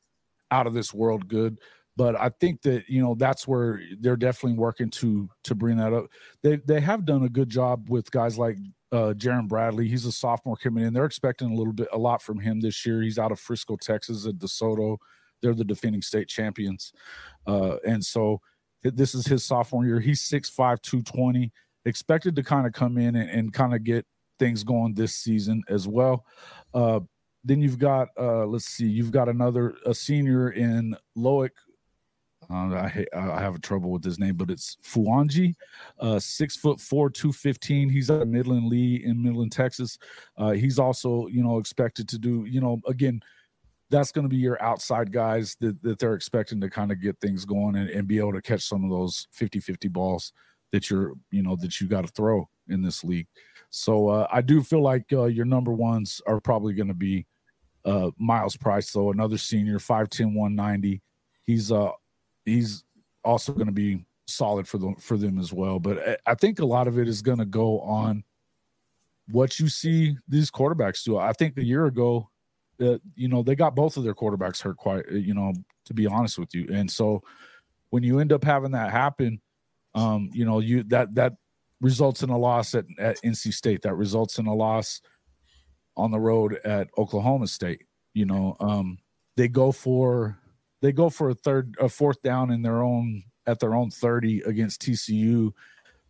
out 0.50 0.66
of 0.66 0.72
this 0.72 0.94
world 0.94 1.28
good. 1.28 1.58
But 1.96 2.18
I 2.18 2.30
think 2.40 2.62
that 2.62 2.88
you 2.88 3.02
know 3.02 3.14
that's 3.14 3.46
where 3.46 3.82
they're 4.00 4.16
definitely 4.16 4.58
working 4.58 4.88
to 4.90 5.28
to 5.44 5.54
bring 5.54 5.76
that 5.76 5.92
up. 5.92 6.06
They 6.42 6.56
they 6.56 6.80
have 6.80 7.04
done 7.04 7.24
a 7.24 7.28
good 7.28 7.50
job 7.50 7.90
with 7.90 8.10
guys 8.10 8.38
like 8.38 8.56
uh 8.92 9.14
Jerand 9.14 9.48
Bradley. 9.48 9.88
He's 9.88 10.06
a 10.06 10.12
sophomore 10.12 10.56
coming 10.56 10.84
in. 10.84 10.92
They're 10.92 11.04
expecting 11.04 11.50
a 11.50 11.54
little 11.54 11.72
bit 11.72 11.88
a 11.92 11.98
lot 11.98 12.22
from 12.22 12.38
him 12.38 12.60
this 12.60 12.84
year. 12.84 13.02
He's 13.02 13.18
out 13.18 13.32
of 13.32 13.40
Frisco, 13.40 13.76
Texas 13.76 14.26
at 14.26 14.36
DeSoto. 14.36 14.98
They're 15.42 15.54
the 15.54 15.64
defending 15.64 16.02
state 16.02 16.28
champions. 16.28 16.92
Uh, 17.46 17.76
and 17.86 18.04
so 18.04 18.40
this 18.82 19.14
is 19.14 19.26
his 19.26 19.44
sophomore 19.44 19.84
year. 19.84 20.00
He's 20.00 20.22
6'5, 20.22 20.82
220, 20.82 21.52
expected 21.84 22.36
to 22.36 22.42
kind 22.42 22.66
of 22.66 22.72
come 22.72 22.98
in 22.98 23.16
and, 23.16 23.30
and 23.30 23.52
kind 23.52 23.74
of 23.74 23.84
get 23.84 24.06
things 24.38 24.64
going 24.64 24.94
this 24.94 25.14
season 25.14 25.62
as 25.68 25.86
well. 25.86 26.24
Uh, 26.74 27.00
then 27.44 27.60
you've 27.62 27.78
got 27.78 28.08
uh 28.18 28.44
let's 28.44 28.66
see 28.66 28.86
you've 28.86 29.12
got 29.12 29.28
another 29.28 29.74
a 29.86 29.94
senior 29.94 30.50
in 30.50 30.94
loic 31.16 31.50
uh, 32.50 32.54
I, 32.54 33.06
I 33.14 33.40
have 33.40 33.54
a 33.54 33.60
trouble 33.60 33.90
with 33.90 34.04
his 34.04 34.18
name, 34.18 34.34
but 34.34 34.50
it's 34.50 34.76
Fouonji, 34.82 35.54
uh, 36.00 36.18
six 36.18 36.56
foot 36.56 36.80
four, 36.80 37.10
two 37.10 37.32
fifteen. 37.32 37.88
He's 37.88 38.10
at 38.10 38.26
Midland 38.28 38.66
Lee 38.68 39.02
in 39.04 39.22
Midland, 39.22 39.52
Texas. 39.52 39.98
Uh, 40.36 40.50
he's 40.50 40.78
also, 40.78 41.26
you 41.28 41.42
know, 41.42 41.58
expected 41.58 42.08
to 42.08 42.18
do, 42.18 42.44
you 42.48 42.60
know, 42.60 42.80
again, 42.86 43.20
that's 43.90 44.12
going 44.12 44.24
to 44.24 44.28
be 44.28 44.36
your 44.36 44.60
outside 44.62 45.12
guys 45.12 45.56
that, 45.60 45.80
that 45.82 45.98
they're 45.98 46.14
expecting 46.14 46.60
to 46.60 46.70
kind 46.70 46.92
of 46.92 47.00
get 47.00 47.18
things 47.20 47.44
going 47.44 47.76
and, 47.76 47.90
and 47.90 48.06
be 48.06 48.18
able 48.18 48.32
to 48.32 48.42
catch 48.42 48.62
some 48.62 48.84
of 48.84 48.90
those 48.90 49.26
50 49.32 49.60
50 49.60 49.88
balls 49.88 50.32
that 50.72 50.88
you're, 50.90 51.14
you 51.30 51.42
know, 51.42 51.56
that 51.56 51.80
you 51.80 51.88
got 51.88 52.06
to 52.06 52.12
throw 52.12 52.48
in 52.68 52.82
this 52.82 53.02
league. 53.02 53.26
So 53.70 54.08
uh, 54.08 54.26
I 54.32 54.40
do 54.40 54.62
feel 54.62 54.82
like 54.82 55.04
uh, 55.12 55.24
your 55.24 55.44
number 55.44 55.72
ones 55.72 56.20
are 56.26 56.40
probably 56.40 56.74
going 56.74 56.88
to 56.88 56.94
be 56.94 57.26
uh, 57.84 58.10
Myles 58.18 58.56
Price, 58.56 58.92
though 58.92 59.10
another 59.10 59.38
senior, 59.38 59.78
5'10", 59.78 60.34
190. 60.34 61.02
He's 61.46 61.72
uh 61.72 61.90
he's 62.44 62.84
also 63.24 63.52
going 63.52 63.66
to 63.66 63.72
be 63.72 64.04
solid 64.26 64.66
for 64.66 64.78
them 64.78 64.96
for 64.96 65.16
them 65.16 65.38
as 65.38 65.52
well. 65.52 65.78
But 65.78 66.20
I, 66.26 66.34
think 66.34 66.60
a 66.60 66.66
lot 66.66 66.86
of 66.86 66.98
it 66.98 67.08
is 67.08 67.22
going 67.22 67.38
to 67.38 67.44
go 67.44 67.80
on 67.80 68.24
what 69.30 69.58
you 69.58 69.68
see 69.68 70.16
these 70.28 70.50
quarterbacks 70.50 71.04
do. 71.04 71.18
I 71.18 71.32
think 71.32 71.56
a 71.56 71.64
year 71.64 71.86
ago, 71.86 72.28
uh, 72.80 72.98
you 73.14 73.28
know, 73.28 73.42
they 73.42 73.54
got 73.54 73.74
both 73.74 73.96
of 73.96 74.04
their 74.04 74.14
quarterbacks 74.14 74.62
hurt 74.62 74.76
quite, 74.76 75.10
you 75.10 75.34
know, 75.34 75.52
to 75.84 75.94
be 75.94 76.06
honest 76.06 76.38
with 76.38 76.54
you. 76.54 76.66
And 76.72 76.90
so 76.90 77.22
when 77.90 78.02
you 78.02 78.20
end 78.20 78.32
up 78.32 78.44
having 78.44 78.72
that 78.72 78.90
happen, 78.90 79.40
um, 79.94 80.30
you 80.32 80.44
know, 80.44 80.60
you 80.60 80.84
that 80.84 81.14
that 81.16 81.34
results 81.80 82.22
in 82.22 82.30
a 82.30 82.38
loss 82.38 82.74
at, 82.74 82.84
at 82.98 83.20
NC 83.22 83.52
State. 83.54 83.82
That 83.82 83.94
results 83.94 84.38
in 84.38 84.46
a 84.46 84.54
loss 84.54 85.00
on 85.96 86.10
the 86.10 86.20
road 86.20 86.58
at 86.64 86.88
Oklahoma 86.96 87.46
State. 87.46 87.84
You 88.14 88.26
know, 88.26 88.56
um, 88.60 88.98
they 89.36 89.48
go 89.48 89.72
for 89.72 90.39
they 90.82 90.92
go 90.92 91.10
for 91.10 91.30
a 91.30 91.34
third, 91.34 91.74
a 91.80 91.88
fourth 91.88 92.22
down 92.22 92.50
in 92.50 92.62
their 92.62 92.82
own 92.82 93.24
at 93.46 93.58
their 93.60 93.74
own 93.74 93.90
thirty 93.90 94.40
against 94.42 94.82
TCU. 94.82 95.52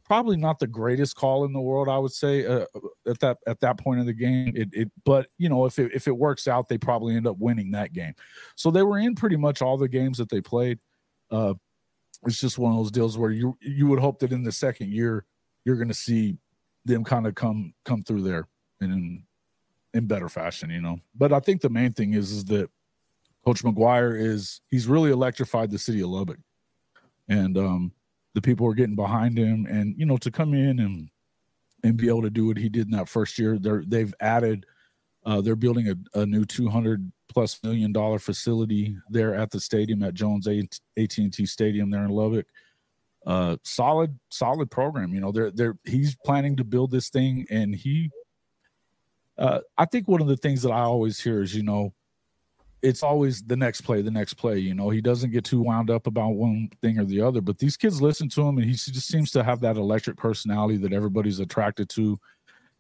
Probably 0.05 0.37
not 0.37 0.59
the 0.59 0.67
greatest 0.67 1.15
call 1.15 1.45
in 1.45 1.53
the 1.53 1.61
world, 1.61 1.89
I 1.89 1.99
would 1.99 2.13
say, 2.13 2.45
uh, 2.45 2.67
at 3.07 3.21
that 3.21 3.39
at 3.47 3.61
that 3.61 3.79
point 3.79 4.01
of 4.01 4.07
the 4.07 4.13
game. 4.13 4.53
It, 4.57 4.69
it, 4.73 4.91
but 5.05 5.29
you 5.39 5.49
know, 5.49 5.67
if 5.67 5.79
it 5.79 5.93
if 5.95 6.09
it 6.09 6.17
works 6.17 6.49
out, 6.49 6.69
they 6.69 6.79
probably 6.79 7.17
end 7.17 7.27
up 7.27 7.37
winning 7.39 7.71
that 7.73 7.93
game. 7.93 8.15
So 8.57 8.71
they 8.71 8.83
were 8.83 8.99
in 8.99 9.15
pretty 9.15 9.37
much 9.37 9.63
all 9.63 9.77
the 9.77 9.89
games 9.89 10.19
that 10.19 10.29
they 10.29 10.41
played. 10.41 10.79
Uh, 11.31 11.55
it's 12.27 12.41
just 12.41 12.59
one 12.59 12.73
of 12.73 12.79
those 12.79 12.91
deals 12.91 13.17
where 13.17 13.31
you 13.31 13.57
you 13.61 13.87
would 13.87 14.01
hope 14.01 14.19
that 14.21 14.33
in 14.33 14.43
the 14.43 14.53
second 14.53 14.93
year 14.93 15.25
you're 15.65 15.77
going 15.77 15.89
to 15.89 15.95
see 15.95 16.37
them 16.85 17.05
kind 17.05 17.27
of 17.27 17.35
come 17.35 17.75
come 17.85 18.03
through 18.03 18.23
there 18.23 18.49
in, 18.81 19.23
in 19.95 20.07
better 20.07 20.29
fashion, 20.29 20.71
you 20.71 20.81
know. 20.81 20.99
But 21.15 21.33
I 21.33 21.41
think 21.41 21.61
the 21.61 21.71
main 21.71 21.93
thing 21.93 22.15
is 22.15 22.31
is 22.33 22.45
that 22.47 22.71
Coach 23.45 23.63
McGuire 23.63 24.21
is 24.21 24.61
he's 24.69 24.87
really 24.87 25.11
electrified 25.11 25.71
the 25.71 25.79
city 25.79 26.01
of 26.03 26.11
Lubbock. 26.11 26.39
and 27.29 27.57
um, 27.57 27.93
the 28.35 28.43
people 28.43 28.67
are 28.67 28.75
getting 28.75 28.97
behind 28.97 29.39
him, 29.39 29.67
and 29.67 29.95
you 29.97 30.07
know 30.07 30.17
to 30.19 30.31
come 30.31 30.55
in 30.55 30.79
and 30.79 31.09
and 31.83 31.97
be 31.97 32.09
able 32.09 32.23
to 32.23 32.31
do 32.31 32.47
what 32.47 32.59
he 32.59 32.69
did 32.69 32.87
in 32.87 32.93
that 32.93 33.09
first 33.09 33.39
year. 33.39 33.59
They're 33.59 33.83
they've 33.87 34.15
added. 34.21 34.67
Uh, 35.25 35.43
they're 35.43 35.57
building 35.57 35.87
a, 35.89 36.21
a 36.21 36.25
new 36.25 36.47
200 36.47 37.13
plus 37.29 37.63
million 37.63 37.93
dollar 37.93 38.19
facility 38.19 38.97
there 39.11 39.35
at 39.35 39.51
the 39.51 39.61
stadium 39.61 40.03
at 40.03 40.15
Jones 40.15 40.49
AT&T 40.49 41.45
Stadium 41.45 41.91
there 41.91 42.05
in 42.05 42.11
Lubbock. 42.11 42.47
Uh, 43.27 43.57
solid, 43.63 44.19
solid 44.31 44.71
program. 44.71 45.13
You 45.13 45.21
know, 45.21 45.31
they're 45.31 45.51
they're 45.51 45.79
he's 45.85 46.17
planning 46.25 46.57
to 46.57 46.65
build 46.65 46.91
this 46.91 47.11
thing, 47.11 47.47
and 47.51 47.75
he. 47.75 48.11
Uh, 49.37 49.61
I 49.79 49.87
think 49.87 50.07
one 50.07 50.21
of 50.21 50.27
the 50.27 50.37
things 50.37 50.63
that 50.63 50.71
I 50.71 50.81
always 50.81 51.19
hear 51.19 51.41
is, 51.41 51.55
you 51.55 51.63
know, 51.63 51.95
it's 52.83 53.03
always 53.03 53.43
the 53.43 53.57
next 53.57 53.83
play, 53.83 54.03
the 54.03 54.11
next 54.11 54.35
play. 54.35 54.59
You 54.59 54.75
know, 54.75 54.91
he 54.91 55.01
doesn't 55.01 55.31
get 55.31 55.45
too 55.45 55.61
wound 55.61 55.91
up 55.91 56.07
about 56.07 56.31
one 56.31 56.71
thing 56.81 56.99
or 56.99 57.05
the 57.05 57.21
other, 57.21 57.41
but 57.41 57.59
these 57.59 57.77
kids 57.77 58.01
listen 58.01 58.29
to 58.31 58.43
him 58.43 58.59
and 58.59 58.67
he 58.67 58.73
just 58.73 59.07
seems 59.07 59.31
to 59.33 59.45
have 59.45 59.61
that 59.61 59.77
electric 59.77 60.17
personality 60.17 60.77
that 60.79 60.93
everybody's 60.93 61.41
attracted 61.41 61.89
to. 61.91 62.19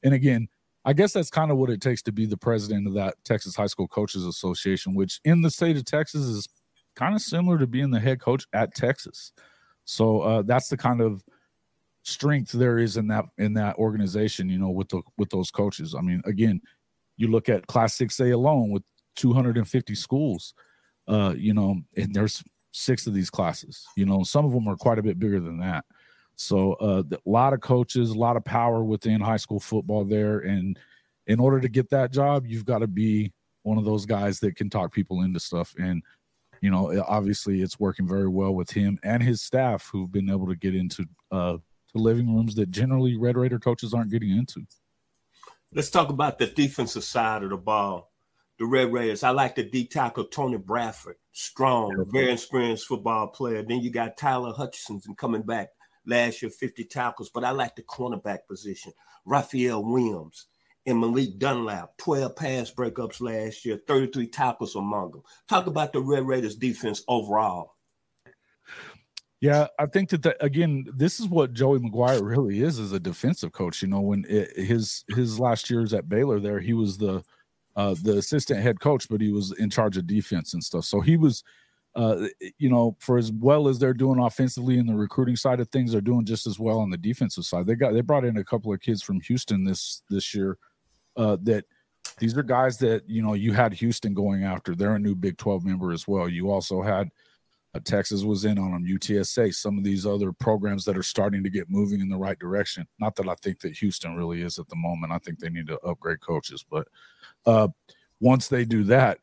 And 0.02 0.14
again, 0.14 0.49
I 0.85 0.95
guess 0.95 1.12
that's 1.12 1.30
kind 1.30 1.50
of 1.50 1.59
what 1.59 1.71
it 1.71 1.83
takes 1.83 2.00
to 2.02 2.12
be 2.12 2.25
the 2.25 2.37
president 2.37 2.87
of 2.87 2.95
that 2.95 3.16
Texas 3.25 3.54
High 3.54 3.66
School 3.66 3.88
Coaches 3.88 4.25
Association, 4.25 4.95
which 4.95 5.21
in 5.25 5.42
the 5.42 5.50
state 5.50 5.76
of 5.76 5.85
Texas 5.85 6.23
is 6.23 6.49
kind 6.97 7.14
of 7.14 7.21
similar 7.21 7.59
to 7.59 7.66
being 7.66 7.90
the 7.90 8.00
head 8.00 8.21
coach 8.21 8.47
at 8.54 8.75
Texas. 8.75 9.33
So 9.85 10.21
uh, 10.21 10.42
that's 10.42 10.69
the 10.69 10.76
kind 10.76 11.02
of 11.02 11.23
strength 12.02 12.52
there 12.52 12.78
is 12.78 12.97
in 12.97 13.09
that 13.09 13.26
in 13.37 13.52
that 13.54 13.76
organization, 13.76 14.49
you 14.49 14.59
know, 14.59 14.71
with 14.71 14.88
the 14.88 15.02
with 15.19 15.28
those 15.28 15.50
coaches. 15.50 15.95
I 15.95 16.00
mean, 16.00 16.23
again, 16.25 16.62
you 17.16 17.28
look 17.28 17.50
at 17.50 17.66
Class 17.66 17.99
6A 17.99 18.33
alone 18.33 18.71
with 18.71 18.83
250 19.20 19.94
schools, 19.94 20.54
uh, 21.08 21.34
you 21.36 21.52
know, 21.52 21.76
and 21.96 22.14
there's 22.14 22.42
six 22.72 23.06
of 23.06 23.14
these 23.14 23.30
classes, 23.30 23.86
you 23.96 24.06
know, 24.06 24.22
some 24.22 24.44
of 24.44 24.52
them 24.52 24.66
are 24.68 24.76
quite 24.76 24.98
a 24.98 25.02
bit 25.02 25.18
bigger 25.18 25.40
than 25.40 25.58
that. 25.58 25.84
So 26.36 26.72
uh, 26.74 27.02
a 27.12 27.28
lot 27.28 27.52
of 27.52 27.60
coaches, 27.60 28.10
a 28.10 28.18
lot 28.18 28.36
of 28.36 28.44
power 28.44 28.82
within 28.82 29.20
high 29.20 29.36
school 29.36 29.60
football 29.60 30.04
there, 30.04 30.38
and 30.38 30.78
in 31.26 31.38
order 31.38 31.60
to 31.60 31.68
get 31.68 31.90
that 31.90 32.12
job, 32.12 32.46
you've 32.46 32.64
got 32.64 32.78
to 32.78 32.86
be 32.86 33.32
one 33.62 33.76
of 33.76 33.84
those 33.84 34.06
guys 34.06 34.40
that 34.40 34.56
can 34.56 34.70
talk 34.70 34.92
people 34.92 35.20
into 35.20 35.38
stuff. 35.38 35.74
And 35.78 36.02
you 36.62 36.70
know, 36.70 37.04
obviously, 37.06 37.60
it's 37.60 37.78
working 37.78 38.08
very 38.08 38.28
well 38.28 38.54
with 38.54 38.70
him 38.70 38.98
and 39.02 39.22
his 39.22 39.42
staff, 39.42 39.88
who've 39.92 40.10
been 40.10 40.30
able 40.30 40.46
to 40.46 40.56
get 40.56 40.74
into 40.74 41.04
uh, 41.30 41.58
to 41.92 41.98
living 41.98 42.34
rooms 42.34 42.54
that 42.54 42.70
generally 42.70 43.16
Red 43.16 43.36
Raider 43.36 43.58
coaches 43.58 43.92
aren't 43.92 44.10
getting 44.10 44.30
into. 44.30 44.66
Let's 45.72 45.90
talk 45.90 46.08
about 46.08 46.38
the 46.38 46.46
defensive 46.46 47.04
side 47.04 47.42
of 47.42 47.50
the 47.50 47.56
ball. 47.56 48.09
The 48.60 48.66
Red 48.66 48.92
Raiders. 48.92 49.22
I 49.22 49.30
like 49.30 49.54
the 49.54 49.62
D 49.62 49.86
tackle 49.86 50.26
Tony 50.26 50.58
Bradford, 50.58 51.16
strong, 51.32 52.04
very 52.12 52.30
experienced 52.30 52.86
football 52.86 53.28
player. 53.28 53.62
Then 53.62 53.80
you 53.80 53.90
got 53.90 54.18
Tyler 54.18 54.52
Hutchinson 54.52 55.14
coming 55.14 55.40
back 55.40 55.70
last 56.06 56.42
year, 56.42 56.50
50 56.50 56.84
tackles, 56.84 57.30
but 57.30 57.42
I 57.42 57.52
like 57.52 57.74
the 57.74 57.82
cornerback 57.82 58.40
position. 58.46 58.92
Raphael 59.24 59.82
Williams 59.82 60.44
and 60.84 61.00
Malik 61.00 61.38
Dunlap, 61.38 61.96
12 61.96 62.36
pass 62.36 62.70
breakups 62.70 63.22
last 63.22 63.64
year, 63.64 63.80
33 63.88 64.26
tackles 64.26 64.76
among 64.76 65.12
them. 65.12 65.22
Talk 65.48 65.66
about 65.66 65.94
the 65.94 66.00
Red 66.00 66.26
Raiders 66.26 66.56
defense 66.56 67.02
overall. 67.08 67.76
Yeah, 69.40 69.68
I 69.78 69.86
think 69.86 70.10
that 70.10 70.22
the, 70.22 70.44
again, 70.44 70.86
this 70.94 71.18
is 71.18 71.28
what 71.28 71.54
Joey 71.54 71.78
McGuire 71.78 72.20
really 72.22 72.60
is 72.60 72.78
as 72.78 72.92
a 72.92 73.00
defensive 73.00 73.52
coach. 73.52 73.80
You 73.80 73.88
know, 73.88 74.02
when 74.02 74.26
it, 74.28 74.54
his 74.54 75.02
his 75.08 75.40
last 75.40 75.70
years 75.70 75.94
at 75.94 76.10
Baylor, 76.10 76.40
there 76.40 76.60
he 76.60 76.74
was 76.74 76.98
the 76.98 77.24
uh, 77.76 77.94
the 78.02 78.18
assistant 78.18 78.60
head 78.60 78.80
coach, 78.80 79.08
but 79.08 79.20
he 79.20 79.32
was 79.32 79.52
in 79.58 79.70
charge 79.70 79.96
of 79.96 80.06
defense 80.06 80.54
and 80.54 80.62
stuff. 80.62 80.84
So 80.84 81.00
he 81.00 81.16
was 81.16 81.44
uh, 81.96 82.28
you 82.58 82.70
know, 82.70 82.96
for 83.00 83.18
as 83.18 83.32
well 83.32 83.66
as 83.66 83.78
they're 83.78 83.92
doing 83.92 84.20
offensively 84.20 84.78
in 84.78 84.86
the 84.86 84.94
recruiting 84.94 85.34
side 85.34 85.58
of 85.58 85.68
things, 85.68 85.92
they're 85.92 86.00
doing 86.00 86.24
just 86.24 86.46
as 86.46 86.58
well 86.58 86.78
on 86.78 86.90
the 86.90 86.96
defensive 86.96 87.44
side. 87.44 87.66
They 87.66 87.74
got 87.74 87.92
they 87.92 88.00
brought 88.00 88.24
in 88.24 88.36
a 88.36 88.44
couple 88.44 88.72
of 88.72 88.80
kids 88.80 89.02
from 89.02 89.20
Houston 89.22 89.64
this 89.64 90.02
this 90.08 90.34
year. 90.34 90.56
Uh, 91.16 91.36
that 91.42 91.64
these 92.18 92.36
are 92.38 92.44
guys 92.44 92.78
that 92.78 93.02
you 93.08 93.22
know 93.22 93.34
you 93.34 93.52
had 93.52 93.72
Houston 93.72 94.14
going 94.14 94.44
after. 94.44 94.76
They're 94.76 94.94
a 94.94 95.00
new 95.00 95.16
Big 95.16 95.36
Twelve 95.36 95.64
member 95.64 95.90
as 95.90 96.06
well. 96.06 96.28
You 96.28 96.50
also 96.50 96.80
had 96.80 97.08
Texas 97.78 98.24
was 98.24 98.44
in 98.44 98.58
on 98.58 98.72
them, 98.72 98.84
UTSA, 98.84 99.54
some 99.54 99.78
of 99.78 99.84
these 99.84 100.04
other 100.04 100.32
programs 100.32 100.84
that 100.84 100.98
are 100.98 101.04
starting 101.04 101.44
to 101.44 101.50
get 101.50 101.70
moving 101.70 102.00
in 102.00 102.08
the 102.08 102.18
right 102.18 102.38
direction. 102.38 102.86
Not 102.98 103.14
that 103.16 103.28
I 103.28 103.34
think 103.36 103.60
that 103.60 103.76
Houston 103.78 104.16
really 104.16 104.42
is 104.42 104.58
at 104.58 104.68
the 104.68 104.76
moment. 104.76 105.12
I 105.12 105.18
think 105.18 105.38
they 105.38 105.50
need 105.50 105.68
to 105.68 105.78
upgrade 105.80 106.20
coaches, 106.20 106.64
but 106.68 106.88
uh, 107.46 107.68
once 108.18 108.48
they 108.48 108.64
do 108.64 108.82
that, 108.84 109.18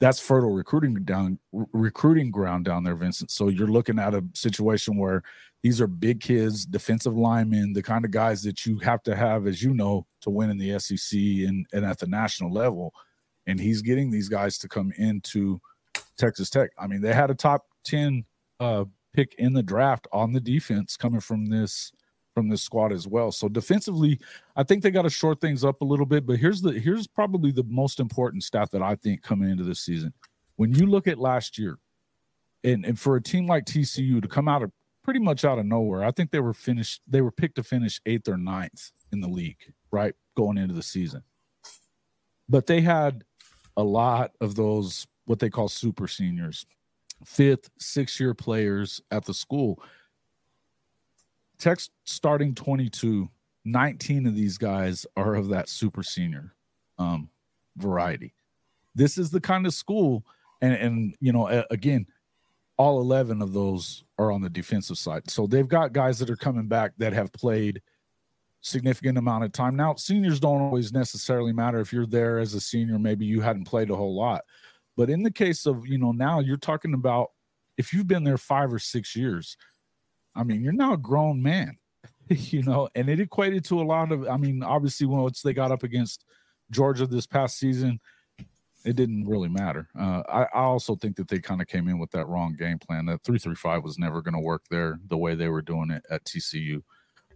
that's 0.00 0.18
fertile 0.18 0.50
recruiting 0.50 0.94
down 1.04 1.38
recruiting 1.52 2.32
ground 2.32 2.64
down 2.64 2.82
there, 2.82 2.96
Vincent. 2.96 3.30
So 3.30 3.48
you're 3.48 3.68
looking 3.68 4.00
at 4.00 4.14
a 4.14 4.24
situation 4.34 4.96
where 4.96 5.22
these 5.62 5.80
are 5.80 5.86
big 5.86 6.20
kids, 6.20 6.66
defensive 6.66 7.16
linemen, 7.16 7.72
the 7.72 7.84
kind 7.84 8.04
of 8.04 8.10
guys 8.10 8.42
that 8.42 8.66
you 8.66 8.78
have 8.78 9.04
to 9.04 9.14
have, 9.14 9.46
as 9.46 9.62
you 9.62 9.74
know, 9.74 10.06
to 10.22 10.30
win 10.30 10.50
in 10.50 10.58
the 10.58 10.76
SEC 10.80 11.16
and, 11.16 11.66
and 11.72 11.84
at 11.84 12.00
the 12.00 12.08
national 12.08 12.52
level. 12.52 12.92
And 13.46 13.60
he's 13.60 13.80
getting 13.80 14.10
these 14.10 14.28
guys 14.28 14.58
to 14.58 14.68
come 14.68 14.92
into 14.96 15.60
Texas 16.18 16.50
Tech. 16.50 16.70
I 16.78 16.88
mean, 16.88 17.00
they 17.00 17.12
had 17.12 17.30
a 17.30 17.34
top 17.34 17.66
10 17.84 18.24
uh, 18.60 18.84
pick 19.12 19.34
in 19.38 19.52
the 19.52 19.62
draft 19.62 20.06
on 20.12 20.32
the 20.32 20.40
defense 20.40 20.96
coming 20.96 21.20
from 21.20 21.46
this 21.46 21.92
from 22.34 22.48
this 22.48 22.62
squad 22.62 22.92
as 22.92 23.06
well. 23.06 23.30
So 23.30 23.46
defensively, 23.48 24.18
I 24.56 24.62
think 24.62 24.82
they 24.82 24.90
got 24.90 25.02
to 25.02 25.10
short 25.10 25.40
things 25.40 25.64
up 25.64 25.82
a 25.82 25.84
little 25.84 26.06
bit. 26.06 26.26
But 26.26 26.38
here's 26.38 26.62
the 26.62 26.72
here's 26.72 27.06
probably 27.06 27.52
the 27.52 27.64
most 27.64 28.00
important 28.00 28.42
stat 28.42 28.70
that 28.72 28.82
I 28.82 28.94
think 28.96 29.22
coming 29.22 29.50
into 29.50 29.64
this 29.64 29.80
season. 29.80 30.12
When 30.56 30.72
you 30.74 30.86
look 30.86 31.06
at 31.06 31.18
last 31.18 31.58
year, 31.58 31.78
and, 32.64 32.84
and 32.84 32.98
for 32.98 33.16
a 33.16 33.22
team 33.22 33.46
like 33.46 33.64
TCU 33.64 34.22
to 34.22 34.28
come 34.28 34.48
out 34.48 34.62
of 34.62 34.70
pretty 35.02 35.20
much 35.20 35.44
out 35.44 35.58
of 35.58 35.66
nowhere, 35.66 36.04
I 36.04 36.10
think 36.10 36.30
they 36.30 36.40
were 36.40 36.54
finished, 36.54 37.02
they 37.06 37.20
were 37.20 37.32
picked 37.32 37.56
to 37.56 37.62
finish 37.62 38.00
eighth 38.06 38.28
or 38.28 38.36
ninth 38.36 38.92
in 39.12 39.20
the 39.20 39.28
league, 39.28 39.72
right? 39.90 40.14
Going 40.36 40.58
into 40.58 40.74
the 40.74 40.82
season. 40.82 41.22
But 42.48 42.66
they 42.66 42.80
had 42.80 43.24
a 43.76 43.82
lot 43.82 44.32
of 44.40 44.54
those 44.54 45.06
what 45.24 45.38
they 45.38 45.50
call 45.50 45.68
super 45.68 46.08
seniors, 46.08 46.66
fifth, 47.24 47.70
six 47.78 48.18
year 48.18 48.34
players 48.34 49.00
at 49.10 49.24
the 49.24 49.34
school 49.34 49.82
Tech 51.62 51.78
starting 52.02 52.56
22, 52.56 53.30
19 53.64 54.26
of 54.26 54.34
these 54.34 54.58
guys 54.58 55.06
are 55.16 55.36
of 55.36 55.48
that 55.50 55.68
super 55.68 56.02
senior 56.02 56.56
um, 56.98 57.28
variety. 57.76 58.34
This 58.96 59.16
is 59.16 59.30
the 59.30 59.40
kind 59.40 59.64
of 59.64 59.72
school, 59.72 60.24
and 60.60 60.74
and 60.74 61.14
you 61.20 61.32
know, 61.32 61.64
again, 61.70 62.06
all 62.78 63.00
11 63.00 63.40
of 63.40 63.52
those 63.52 64.02
are 64.18 64.32
on 64.32 64.40
the 64.40 64.50
defensive 64.50 64.98
side. 64.98 65.30
So 65.30 65.46
they've 65.46 65.68
got 65.68 65.92
guys 65.92 66.18
that 66.18 66.30
are 66.30 66.36
coming 66.36 66.66
back 66.66 66.94
that 66.98 67.12
have 67.12 67.32
played 67.32 67.80
significant 68.60 69.16
amount 69.16 69.44
of 69.44 69.52
time. 69.52 69.76
Now, 69.76 69.94
seniors 69.94 70.40
don't 70.40 70.62
always 70.62 70.92
necessarily 70.92 71.52
matter 71.52 71.78
if 71.78 71.92
you're 71.92 72.06
there 72.06 72.40
as 72.40 72.54
a 72.54 72.60
senior, 72.60 72.98
maybe 72.98 73.24
you 73.24 73.40
hadn't 73.40 73.66
played 73.66 73.90
a 73.90 73.96
whole 73.96 74.16
lot. 74.16 74.42
But 75.02 75.10
in 75.10 75.24
the 75.24 75.32
case 75.32 75.66
of, 75.66 75.84
you 75.84 75.98
know, 75.98 76.12
now 76.12 76.38
you're 76.38 76.56
talking 76.56 76.94
about 76.94 77.32
if 77.76 77.92
you've 77.92 78.06
been 78.06 78.22
there 78.22 78.38
5 78.38 78.72
or 78.72 78.78
6 78.78 79.16
years, 79.16 79.56
I 80.32 80.44
mean, 80.44 80.62
you're 80.62 80.72
now 80.72 80.92
a 80.92 80.96
grown 80.96 81.42
man, 81.42 81.76
you 82.28 82.62
know, 82.62 82.88
and 82.94 83.08
it 83.08 83.18
equated 83.18 83.64
to 83.64 83.80
a 83.80 83.82
lot 83.82 84.12
of, 84.12 84.28
I 84.28 84.36
mean, 84.36 84.62
obviously, 84.62 85.08
once 85.08 85.42
they 85.42 85.54
got 85.54 85.72
up 85.72 85.82
against 85.82 86.24
Georgia 86.70 87.04
this 87.04 87.26
past 87.26 87.58
season, 87.58 87.98
it 88.84 88.94
didn't 88.94 89.26
really 89.26 89.48
matter. 89.48 89.88
Uh, 89.98 90.22
I, 90.28 90.42
I, 90.54 90.62
also 90.62 90.94
think 90.94 91.16
that 91.16 91.26
they 91.26 91.40
kind 91.40 91.60
of 91.60 91.66
came 91.66 91.88
in 91.88 91.98
with 91.98 92.12
that 92.12 92.28
wrong 92.28 92.54
game 92.56 92.78
plan. 92.78 93.06
That 93.06 93.24
three 93.24 93.40
three 93.40 93.56
five 93.56 93.82
was 93.82 93.98
never 93.98 94.22
going 94.22 94.34
to 94.34 94.40
work 94.40 94.62
there 94.70 95.00
the 95.08 95.18
way 95.18 95.34
they 95.34 95.48
were 95.48 95.62
doing 95.62 95.90
it 95.90 96.04
at 96.10 96.22
TCU 96.22 96.80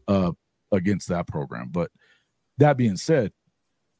uh, 0.07 0.31
against 0.71 1.09
that 1.09 1.27
program. 1.27 1.71
But 1.73 1.91
that 2.59 2.77
being 2.77 2.97
said, 2.97 3.33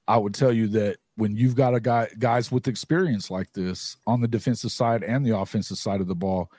I 0.07 0.19
would 0.19 0.35
tell 0.35 0.53
you 0.53 0.69
that 0.69 0.99
when 1.17 1.35
you've 1.35 1.55
got 1.55 1.75
a 1.75 1.81
guy 1.81 2.09
guys 2.19 2.53
with 2.53 2.69
experience 2.69 3.31
like 3.31 3.53
this 3.53 3.97
on 4.07 4.21
the 4.21 4.29
defensive 4.29 4.73
side 4.73 5.03
and 5.03 5.25
the 5.25 5.37
offensive 5.37 5.79
side 5.79 6.01
of 6.01 6.09
the 6.09 6.15
ball, 6.15 6.51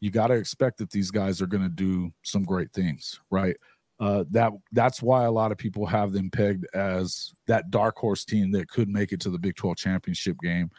you 0.00 0.10
got 0.10 0.28
to 0.28 0.34
expect 0.34 0.78
that 0.78 0.90
these 0.90 1.10
guys 1.10 1.42
are 1.42 1.46
going 1.46 1.62
to 1.62 1.68
do 1.68 2.12
some 2.22 2.44
great 2.44 2.72
things, 2.72 3.20
right? 3.30 3.56
Uh, 4.00 4.24
that 4.30 4.52
that's 4.72 5.00
why 5.00 5.24
a 5.24 5.30
lot 5.30 5.52
of 5.52 5.58
people 5.58 5.86
have 5.86 6.12
them 6.12 6.30
pegged 6.30 6.66
as 6.74 7.32
that 7.46 7.70
dark 7.70 7.96
horse 7.96 8.24
team 8.24 8.50
that 8.52 8.68
could 8.68 8.88
make 8.88 9.12
it 9.12 9.20
to 9.20 9.30
the 9.30 9.38
Big 9.38 9.56
12 9.56 9.76
championship 9.76 10.36
game 10.42 10.70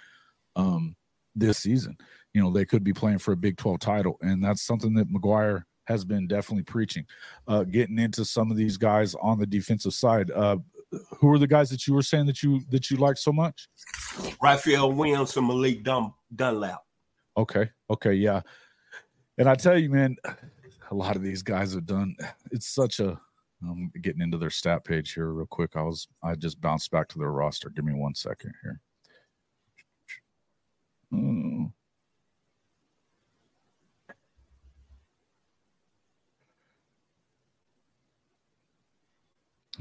um, 0.55 0.95
this 1.33 1.59
season. 1.59 1.97
You 2.33 2.41
know, 2.41 2.51
they 2.51 2.65
could 2.65 2.83
be 2.83 2.93
playing 2.93 3.19
for 3.19 3.31
a 3.31 3.37
Big 3.37 3.57
12 3.57 3.79
title, 3.79 4.17
and 4.21 4.43
that's 4.43 4.61
something 4.61 4.93
that 4.95 5.11
McGuire 5.11 5.63
has 5.85 6.03
been 6.03 6.27
definitely 6.27 6.63
preaching. 6.63 7.05
Uh, 7.47 7.63
getting 7.63 7.99
into 7.99 8.25
some 8.25 8.51
of 8.51 8.57
these 8.57 8.77
guys 8.77 9.15
on 9.21 9.39
the 9.39 9.45
defensive 9.45 9.93
side. 9.93 10.31
Uh, 10.31 10.57
who 11.19 11.31
are 11.31 11.39
the 11.39 11.47
guys 11.47 11.69
that 11.69 11.87
you 11.87 11.93
were 11.93 12.01
saying 12.01 12.25
that 12.27 12.43
you 12.43 12.61
that 12.69 12.89
you 12.89 12.97
like 12.97 13.17
so 13.17 13.31
much? 13.31 13.67
Raphael 14.41 14.91
Williams 14.91 15.35
and 15.37 15.47
Malik 15.47 15.83
Dun- 15.83 16.13
Dunlap. 16.35 16.81
Okay. 17.37 17.69
Okay. 17.89 18.13
Yeah. 18.13 18.41
And 19.37 19.49
I 19.49 19.55
tell 19.55 19.77
you, 19.77 19.89
man, 19.89 20.15
a 20.91 20.95
lot 20.95 21.15
of 21.15 21.21
these 21.21 21.41
guys 21.41 21.73
have 21.73 21.85
done. 21.85 22.15
It's 22.51 22.67
such 22.67 22.99
a. 22.99 23.19
I'm 23.61 23.91
getting 24.01 24.21
into 24.21 24.37
their 24.37 24.49
stat 24.49 24.83
page 24.83 25.13
here 25.13 25.31
real 25.31 25.47
quick. 25.47 25.71
I 25.75 25.81
was 25.81 26.07
I 26.21 26.35
just 26.35 26.61
bounced 26.61 26.91
back 26.91 27.07
to 27.09 27.19
their 27.19 27.31
roster. 27.31 27.69
Give 27.69 27.85
me 27.85 27.93
one 27.93 28.13
second 28.13 28.53
here. 28.61 28.81
Hmm. 31.11 31.65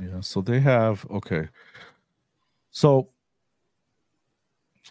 Yeah, 0.04 0.20
so 0.20 0.40
they 0.40 0.60
have 0.60 1.06
okay. 1.10 1.48
So 2.70 3.08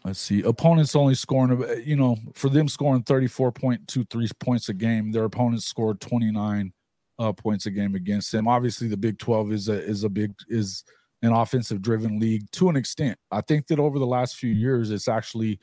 let's 0.03 0.19
see. 0.19 0.41
Opponents 0.41 0.95
only 0.95 1.15
scoring, 1.15 1.63
you 1.85 1.95
know, 1.95 2.17
for 2.33 2.49
them 2.49 2.67
scoring 2.67 3.03
34.23 3.03 4.39
points 4.39 4.69
a 4.69 4.73
game, 4.73 5.11
their 5.11 5.25
opponents 5.25 5.65
scored 5.65 5.99
29 6.01 6.73
uh, 7.19 7.33
points 7.33 7.65
a 7.65 7.71
game 7.71 7.95
against 7.95 8.31
them. 8.31 8.47
Obviously, 8.47 8.87
the 8.87 8.97
Big 8.97 9.19
12 9.19 9.51
is 9.51 9.69
a 9.69 9.83
is 9.83 10.03
a 10.03 10.09
big 10.09 10.33
is 10.47 10.83
an 11.21 11.31
offensive 11.31 11.81
driven 11.81 12.19
league 12.19 12.49
to 12.51 12.69
an 12.69 12.75
extent. 12.75 13.17
I 13.31 13.41
think 13.41 13.67
that 13.67 13.79
over 13.79 13.99
the 13.99 14.05
last 14.05 14.35
few 14.35 14.51
years, 14.51 14.91
it's 14.91 15.07
actually 15.07 15.59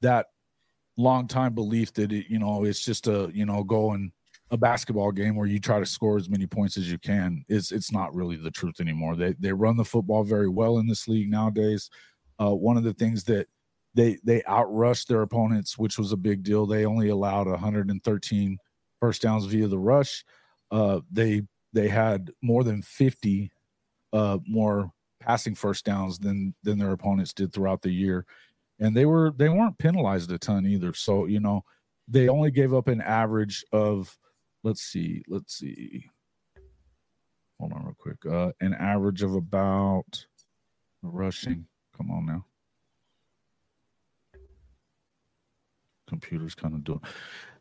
that 0.00 0.26
long 0.96 1.28
time 1.28 1.54
belief 1.54 1.92
that 1.94 2.12
it, 2.12 2.26
you 2.28 2.38
know, 2.38 2.64
it's 2.64 2.84
just 2.84 3.06
a, 3.06 3.30
you 3.32 3.46
know, 3.46 3.62
going 3.62 4.12
a 4.54 4.58
basketball 4.58 5.12
game 5.12 5.36
where 5.36 5.46
you 5.46 5.60
try 5.60 5.78
to 5.78 5.86
score 5.86 6.16
as 6.16 6.30
many 6.30 6.46
points 6.46 6.76
as 6.76 6.90
you 6.90 6.98
can. 6.98 7.44
It's 7.48 7.72
it's 7.72 7.92
not 7.92 8.14
really 8.14 8.36
the 8.36 8.50
truth 8.50 8.80
anymore. 8.80 9.16
They 9.16 9.34
they 9.38 9.52
run 9.52 9.76
the 9.76 9.84
football 9.84 10.24
very 10.24 10.48
well 10.48 10.78
in 10.78 10.86
this 10.86 11.06
league 11.06 11.30
nowadays. 11.30 11.90
Uh, 12.40 12.54
one 12.54 12.76
of 12.76 12.84
the 12.84 12.94
things 12.94 13.24
that 13.24 13.46
they 13.94 14.18
they 14.24 14.40
outrushed 14.42 15.06
their 15.06 15.22
opponents, 15.22 15.76
which 15.76 15.98
was 15.98 16.12
a 16.12 16.16
big 16.16 16.42
deal. 16.42 16.66
They 16.66 16.86
only 16.86 17.10
allowed 17.10 17.46
113 17.46 18.58
first 19.00 19.22
downs 19.22 19.44
via 19.44 19.68
the 19.68 19.78
rush. 19.78 20.24
Uh, 20.70 21.00
they 21.12 21.42
they 21.72 21.88
had 21.88 22.30
more 22.40 22.64
than 22.64 22.82
50 22.82 23.50
uh, 24.12 24.38
more 24.46 24.90
passing 25.20 25.54
first 25.54 25.84
downs 25.84 26.18
than 26.18 26.54
than 26.62 26.78
their 26.78 26.92
opponents 26.92 27.32
did 27.32 27.52
throughout 27.52 27.82
the 27.82 27.92
year, 27.92 28.26
and 28.78 28.96
they 28.96 29.06
were 29.06 29.32
they 29.36 29.48
weren't 29.48 29.78
penalized 29.78 30.30
a 30.32 30.38
ton 30.38 30.66
either. 30.66 30.94
So 30.94 31.26
you 31.26 31.40
know 31.40 31.64
they 32.08 32.28
only 32.28 32.50
gave 32.50 32.74
up 32.74 32.88
an 32.88 33.00
average 33.00 33.64
of 33.72 34.16
let's 34.64 34.82
see 34.82 35.22
let's 35.28 35.56
see. 35.58 36.08
Hold 37.60 37.72
on 37.72 37.84
real 37.84 37.94
quick. 37.96 38.26
Uh, 38.26 38.50
an 38.60 38.74
average 38.74 39.22
of 39.22 39.34
about 39.34 40.26
rushing. 41.02 41.66
Come 41.96 42.10
on 42.10 42.26
now. 42.26 42.44
Computer's 46.08 46.54
kind 46.54 46.74
of 46.74 46.84
doing 46.84 47.00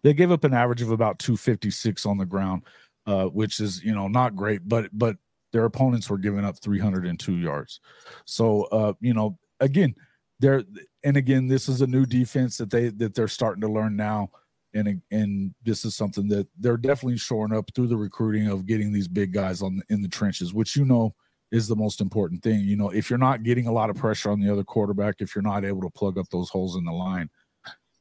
they 0.01 0.13
gave 0.13 0.31
up 0.31 0.43
an 0.43 0.53
average 0.53 0.81
of 0.81 0.91
about 0.91 1.17
256 1.19 2.05
on 2.05 2.17
the 2.17 2.25
ground 2.25 2.63
uh, 3.05 3.25
which 3.25 3.59
is 3.59 3.83
you 3.83 3.93
know 3.93 4.07
not 4.07 4.35
great 4.35 4.67
but 4.67 4.89
but 4.91 5.17
their 5.53 5.65
opponents 5.65 6.09
were 6.09 6.17
giving 6.17 6.43
up 6.43 6.59
302 6.59 7.37
yards. 7.37 7.79
So 8.25 8.63
uh, 8.63 8.93
you 8.99 9.13
know 9.13 9.37
again 9.59 9.95
they're 10.39 10.63
and 11.03 11.15
again 11.15 11.47
this 11.47 11.69
is 11.69 11.81
a 11.81 11.87
new 11.87 12.05
defense 12.05 12.57
that 12.57 12.69
they 12.69 12.89
that 12.89 13.13
they're 13.13 13.27
starting 13.27 13.61
to 13.61 13.71
learn 13.71 13.95
now 13.95 14.29
and 14.73 15.01
and 15.11 15.53
this 15.63 15.85
is 15.85 15.95
something 15.95 16.27
that 16.27 16.47
they're 16.59 16.77
definitely 16.77 17.17
shoring 17.17 17.53
up 17.53 17.69
through 17.75 17.87
the 17.87 17.97
recruiting 17.97 18.47
of 18.47 18.65
getting 18.65 18.91
these 18.91 19.07
big 19.07 19.33
guys 19.33 19.61
on 19.61 19.81
in 19.89 20.01
the 20.01 20.07
trenches 20.07 20.53
which 20.53 20.75
you 20.75 20.85
know 20.85 21.13
is 21.51 21.67
the 21.67 21.75
most 21.75 22.01
important 22.01 22.41
thing 22.41 22.61
you 22.61 22.75
know 22.75 22.89
if 22.89 23.09
you're 23.09 23.19
not 23.19 23.43
getting 23.43 23.67
a 23.67 23.71
lot 23.71 23.89
of 23.89 23.95
pressure 23.95 24.31
on 24.31 24.39
the 24.39 24.51
other 24.51 24.63
quarterback 24.63 25.15
if 25.19 25.35
you're 25.35 25.43
not 25.43 25.63
able 25.63 25.81
to 25.81 25.89
plug 25.89 26.17
up 26.17 26.27
those 26.29 26.49
holes 26.49 26.75
in 26.75 26.83
the 26.83 26.91
line 26.91 27.29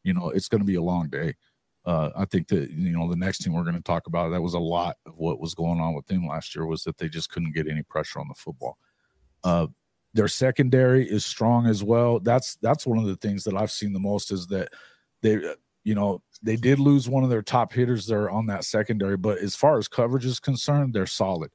you 0.04 0.14
know, 0.14 0.30
it's 0.30 0.48
going 0.48 0.60
to 0.60 0.66
be 0.66 0.76
a 0.76 0.82
long 0.82 1.08
day. 1.08 1.34
Uh, 1.84 2.10
I 2.16 2.24
think 2.26 2.46
that 2.48 2.70
you 2.70 2.96
know 2.96 3.08
the 3.08 3.16
next 3.16 3.38
team 3.38 3.54
we're 3.54 3.64
going 3.64 3.74
to 3.74 3.82
talk 3.82 4.06
about 4.06 4.30
that 4.30 4.40
was 4.40 4.54
a 4.54 4.58
lot 4.58 4.96
of 5.04 5.14
what 5.16 5.40
was 5.40 5.54
going 5.54 5.80
on 5.80 5.94
with 5.94 6.06
them 6.06 6.28
last 6.28 6.54
year 6.54 6.64
was 6.64 6.84
that 6.84 6.96
they 6.96 7.08
just 7.08 7.30
couldn't 7.30 7.54
get 7.54 7.68
any 7.68 7.82
pressure 7.82 8.20
on 8.20 8.28
the 8.28 8.34
football. 8.34 8.78
Uh, 9.42 9.66
their 10.14 10.28
secondary 10.28 11.08
is 11.08 11.26
strong 11.26 11.66
as 11.66 11.82
well. 11.82 12.20
That's 12.20 12.56
that's 12.62 12.86
one 12.86 12.98
of 12.98 13.06
the 13.06 13.16
things 13.16 13.42
that 13.44 13.56
I've 13.56 13.72
seen 13.72 13.92
the 13.92 13.98
most 13.98 14.30
is 14.30 14.46
that 14.48 14.68
they 15.22 15.40
you 15.82 15.96
know 15.96 16.22
they 16.42 16.56
did 16.56 16.78
lose 16.78 17.08
one 17.08 17.24
of 17.24 17.30
their 17.30 17.42
top 17.42 17.72
hitters 17.72 18.06
there 18.06 18.30
on 18.30 18.46
that 18.46 18.64
secondary, 18.64 19.16
but 19.16 19.38
as 19.38 19.54
far 19.54 19.78
as 19.78 19.88
coverage 19.88 20.24
is 20.24 20.40
concerned, 20.40 20.92
they're 20.92 21.06
solid. 21.06 21.50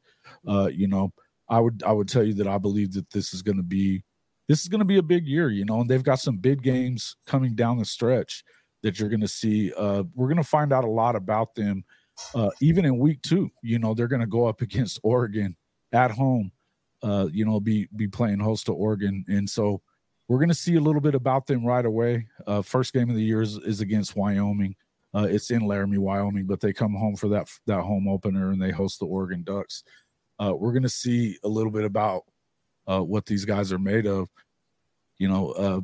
Uh, 0.48 0.70
you 0.72 0.88
know, 0.88 1.12
I 1.50 1.60
would 1.60 1.84
I 1.86 1.92
would 1.92 2.08
tell 2.08 2.24
you 2.24 2.34
that 2.36 2.48
I 2.48 2.58
believe 2.58 2.94
that 2.94 3.10
this 3.12 3.34
is 3.34 3.42
going 3.42 3.58
to 3.58 3.64
be 3.64 4.04
this 4.48 4.62
is 4.62 4.68
going 4.68 4.80
to 4.80 4.86
be 4.86 4.98
a 4.98 5.04
big 5.04 5.28
year, 5.28 5.50
you 5.50 5.66
know, 5.66 5.82
and 5.82 5.90
they've 5.90 6.04
got 6.04 6.20
some 6.20 6.38
big 6.38 6.62
games 6.62 7.16
coming 7.26 7.54
down 7.54 7.78
the 7.78 7.86
stretch 7.86 8.44
that 8.84 9.00
you're 9.00 9.10
going 9.10 9.22
to 9.22 9.28
see. 9.28 9.74
Uh, 9.74 10.04
we're 10.16 10.28
going 10.28 10.38
to 10.38 10.44
find 10.44 10.72
out 10.72 10.86
a 10.86 10.90
lot 10.90 11.16
about 11.16 11.54
them, 11.56 11.84
uh, 12.34 12.50
even 12.62 12.86
in 12.86 12.98
week 12.98 13.22
two. 13.22 13.50
You 13.62 13.80
know, 13.80 13.94
they're 13.94 14.08
going 14.08 14.22
to 14.22 14.28
go 14.28 14.46
up 14.46 14.62
against 14.62 15.00
Oregon 15.04 15.56
at 15.92 16.12
home. 16.12 16.52
Uh, 17.04 17.28
you 17.32 17.46
know, 17.46 17.60
be 17.60 17.88
be 17.96 18.08
playing 18.08 18.40
host 18.40 18.66
to 18.66 18.74
Oregon, 18.74 19.24
and 19.28 19.48
so 19.48 19.82
we're 20.28 20.40
going 20.40 20.50
to 20.50 20.56
see 20.56 20.76
a 20.76 20.82
little 20.82 21.02
bit 21.02 21.16
about 21.16 21.48
them 21.48 21.66
right 21.66 21.86
away. 21.86 22.28
Uh, 22.46 22.62
first 22.62 22.94
game 22.94 23.10
of 23.10 23.16
the 23.16 23.24
year 23.24 23.42
is, 23.42 23.58
is 23.58 23.82
against 23.82 24.16
Wyoming. 24.16 24.76
Uh, 25.16 25.28
it's 25.30 25.52
in 25.52 25.66
Laramie, 25.66 25.98
Wyoming, 25.98 26.46
but 26.46 26.60
they 26.60 26.74
come 26.74 26.94
home 26.94 27.16
for 27.16 27.30
that 27.30 27.48
that 27.66 27.82
home 27.82 28.08
opener 28.08 28.52
and 28.52 28.62
they 28.62 28.72
host 28.72 29.00
the 29.00 29.06
Oregon 29.06 29.42
Ducks. 29.44 29.84
Uh, 30.38 30.54
we're 30.56 30.74
going 30.74 30.84
to 30.84 30.90
see 30.90 31.38
a 31.44 31.48
little 31.48 31.72
bit 31.72 31.86
about 31.86 32.24
uh, 32.88 33.02
what 33.02 33.26
these 33.26 33.46
guys 33.46 33.72
are 33.72 33.80
made 33.80 34.06
of. 34.06 34.28
You 35.18 35.30
know, 35.30 35.50
uh, 35.52 35.82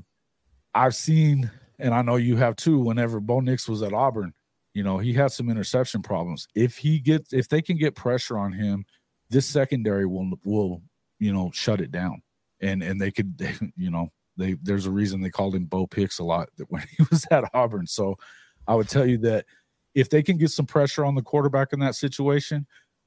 I've 0.76 0.96
seen, 0.96 1.50
and 1.80 1.94
I 1.94 2.02
know 2.02 2.18
you 2.18 2.36
have 2.36 2.56
too. 2.56 2.80
Whenever 2.80 3.20
Bo 3.20 3.40
Nix 3.40 3.68
was 3.68 3.82
at 3.82 3.94
Auburn, 3.94 4.34
you 4.74 4.84
know 4.84 4.98
he 4.98 5.14
had 5.14 5.32
some 5.32 5.50
interception 5.50 6.02
problems. 6.02 6.48
If 6.54 6.78
he 6.78 7.00
gets, 7.00 7.34
if 7.34 7.48
they 7.48 7.62
can 7.62 7.78
get 7.78 7.96
pressure 7.96 8.38
on 8.38 8.52
him, 8.52 8.86
this 9.30 9.46
secondary 9.46 10.06
will 10.06 10.32
will 10.44 10.82
you 11.20 11.34
know 11.34 11.50
shut 11.54 11.82
it 11.82 11.92
down, 11.92 12.22
and 12.62 12.84
and 12.84 13.02
they 13.02 13.10
could, 13.10 13.34
you 13.78 13.90
know, 13.90 14.10
they 14.38 14.56
there's 14.62 14.86
a 14.86 14.92
reason 14.92 15.22
they 15.22 15.30
called 15.30 15.56
him 15.56 15.66
Bo 15.66 15.88
Picks 15.88 16.20
a 16.20 16.24
lot 16.24 16.50
that 16.58 16.66
when 16.70 16.84
he 16.98 17.06
was 17.10 17.26
at 17.32 17.50
Auburn. 17.54 17.88
So 17.88 18.18
I 18.68 18.76
would 18.76 18.90
tell 18.90 19.06
you 19.06 19.18
that 19.20 19.46
if 19.96 20.10
they 20.10 20.24
can 20.24 20.38
get 20.38 20.50
some 20.50 20.66
pressure 20.66 21.06
on 21.06 21.16
the 21.16 21.22
quarterback 21.22 21.74
in 21.74 21.80
that 21.80 21.96
situation, 21.96 22.66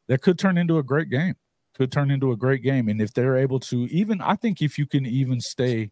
that 0.08 0.22
could 0.22 0.38
turn 0.38 0.56
into 0.56 0.78
a 0.78 0.82
great 0.82 1.10
game 1.10 1.34
could 1.76 1.92
turn 1.92 2.10
into 2.10 2.32
a 2.32 2.36
great 2.36 2.62
game. 2.62 2.88
And 2.88 3.00
if 3.00 3.12
they're 3.12 3.36
able 3.36 3.60
to, 3.60 3.86
even 3.86 4.20
I 4.20 4.34
think 4.34 4.62
if 4.62 4.78
you 4.78 4.86
can 4.86 5.04
even 5.04 5.40
stay 5.40 5.90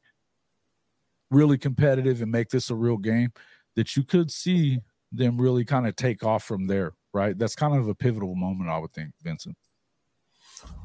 really 1.31 1.59
competitive 1.59 2.23
and 2.23 2.33
make 2.33 2.49
this 2.49 2.71
a 2.71 2.75
real 2.75 2.97
game, 2.97 3.33
that 3.77 3.97
you 3.97 4.03
could 4.03 4.31
see 4.31 4.79
them 5.13 5.39
really 5.41 5.65
kind 5.65 5.87
of 5.87 5.95
take 5.95 6.25
off 6.25 6.43
from 6.43 6.67
there, 6.67 6.93
right? 7.13 7.39
That's 7.39 7.55
kind 7.55 7.77
of 7.77 7.89
a 7.89 7.95
pivotal 7.95 8.35
moment, 8.35 8.71
I 8.71 8.79
would 8.79 8.93
think, 8.93 9.13
Vincent. 9.23 9.57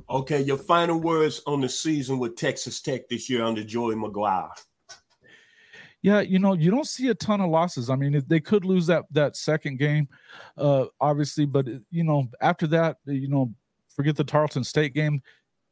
Okay, 0.10 0.42
your 0.42 0.58
final 0.58 1.00
words 1.00 1.42
on 1.46 1.62
the 1.62 1.70
season 1.70 2.18
with 2.18 2.36
Texas 2.36 2.82
Tech 2.82 3.08
this 3.10 3.30
year 3.30 3.44
under 3.44 3.64
Joey 3.64 3.96
McGuire. 3.96 4.50
Yeah, 6.02 6.22
you 6.22 6.40
know, 6.40 6.54
you 6.54 6.72
don't 6.72 6.88
see 6.88 7.10
a 7.10 7.16
ton 7.16 7.42
of 7.42 7.50
losses. 7.50 7.90
I 7.90 7.96
mean, 7.96 8.24
they 8.28 8.40
could 8.40 8.64
lose 8.64 8.88
that 8.88 9.04
that 9.12 9.36
second 9.36 9.80
game, 9.80 10.08
uh, 10.58 10.86
obviously, 11.02 11.46
but 11.46 11.68
you 11.92 12.04
know, 12.04 12.28
after 12.42 12.68
that, 12.68 12.98
you 13.06 13.28
know, 13.28 13.54
forget 13.94 14.16
the 14.16 14.24
Tarleton 14.24 14.64
State 14.64 14.94
game. 14.94 15.22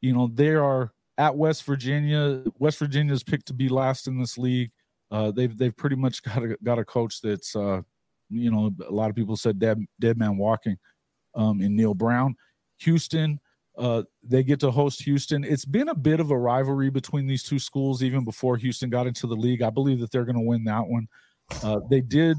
You 0.02 0.12
know, 0.12 0.30
they 0.32 0.50
are 0.50 0.92
at 1.16 1.34
West 1.34 1.64
Virginia. 1.64 2.44
West 2.58 2.78
Virginia 2.78 3.12
is 3.12 3.22
picked 3.22 3.46
to 3.46 3.54
be 3.54 3.68
last 3.68 4.06
in 4.06 4.20
this 4.20 4.36
league. 4.36 4.70
Uh, 5.10 5.30
they've 5.30 5.56
they've 5.56 5.76
pretty 5.76 5.96
much 5.96 6.22
got 6.22 6.42
a 6.42 6.56
got 6.62 6.78
a 6.78 6.84
coach 6.84 7.20
that's 7.22 7.56
uh, 7.56 7.80
you 8.28 8.50
know 8.50 8.70
a 8.86 8.92
lot 8.92 9.08
of 9.08 9.16
people 9.16 9.36
said 9.36 9.58
dead 9.58 9.82
dead 9.98 10.18
man 10.18 10.36
walking 10.36 10.76
um, 11.34 11.60
in 11.62 11.74
Neal 11.74 11.94
Brown. 11.94 12.36
Houston, 12.80 13.40
uh, 13.78 14.02
they 14.24 14.42
get 14.42 14.60
to 14.60 14.70
host 14.70 15.02
Houston. 15.04 15.44
It's 15.44 15.64
been 15.64 15.88
a 15.88 15.94
bit 15.94 16.18
of 16.18 16.32
a 16.32 16.38
rivalry 16.38 16.90
between 16.90 17.26
these 17.26 17.44
two 17.44 17.60
schools 17.60 18.02
even 18.02 18.24
before 18.24 18.56
Houston 18.56 18.90
got 18.90 19.06
into 19.06 19.26
the 19.26 19.36
league. 19.36 19.62
I 19.62 19.70
believe 19.70 20.00
that 20.00 20.10
they're 20.10 20.24
going 20.24 20.36
to 20.36 20.42
win 20.42 20.64
that 20.64 20.86
one. 20.86 21.06
Uh, 21.62 21.80
they 21.88 22.00
did 22.00 22.36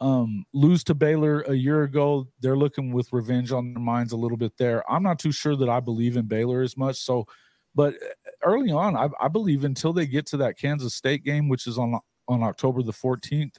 um, 0.00 0.44
lose 0.52 0.82
to 0.84 0.94
Baylor 0.94 1.42
a 1.42 1.54
year 1.54 1.82
ago. 1.82 2.26
They're 2.40 2.56
looking 2.56 2.92
with 2.92 3.12
revenge 3.12 3.52
on 3.52 3.74
their 3.74 3.82
minds 3.82 4.12
a 4.12 4.16
little 4.16 4.38
bit 4.38 4.56
there. 4.56 4.90
I'm 4.90 5.02
not 5.02 5.18
too 5.18 5.30
sure 5.30 5.56
that 5.56 5.68
I 5.68 5.78
believe 5.78 6.16
in 6.16 6.26
Baylor 6.26 6.62
as 6.62 6.76
much. 6.76 6.96
So, 6.96 7.26
but 7.74 7.94
uh, 7.94 8.30
early 8.42 8.72
on, 8.72 8.96
I, 8.96 9.08
I 9.20 9.28
believe 9.28 9.64
until 9.64 9.92
they 9.92 10.06
get 10.06 10.26
to 10.28 10.38
that 10.38 10.58
Kansas 10.58 10.94
State 10.94 11.22
game, 11.22 11.48
which 11.48 11.66
is 11.66 11.78
on 11.78 12.00
on 12.28 12.42
October 12.42 12.82
the 12.82 12.92
14th, 12.92 13.56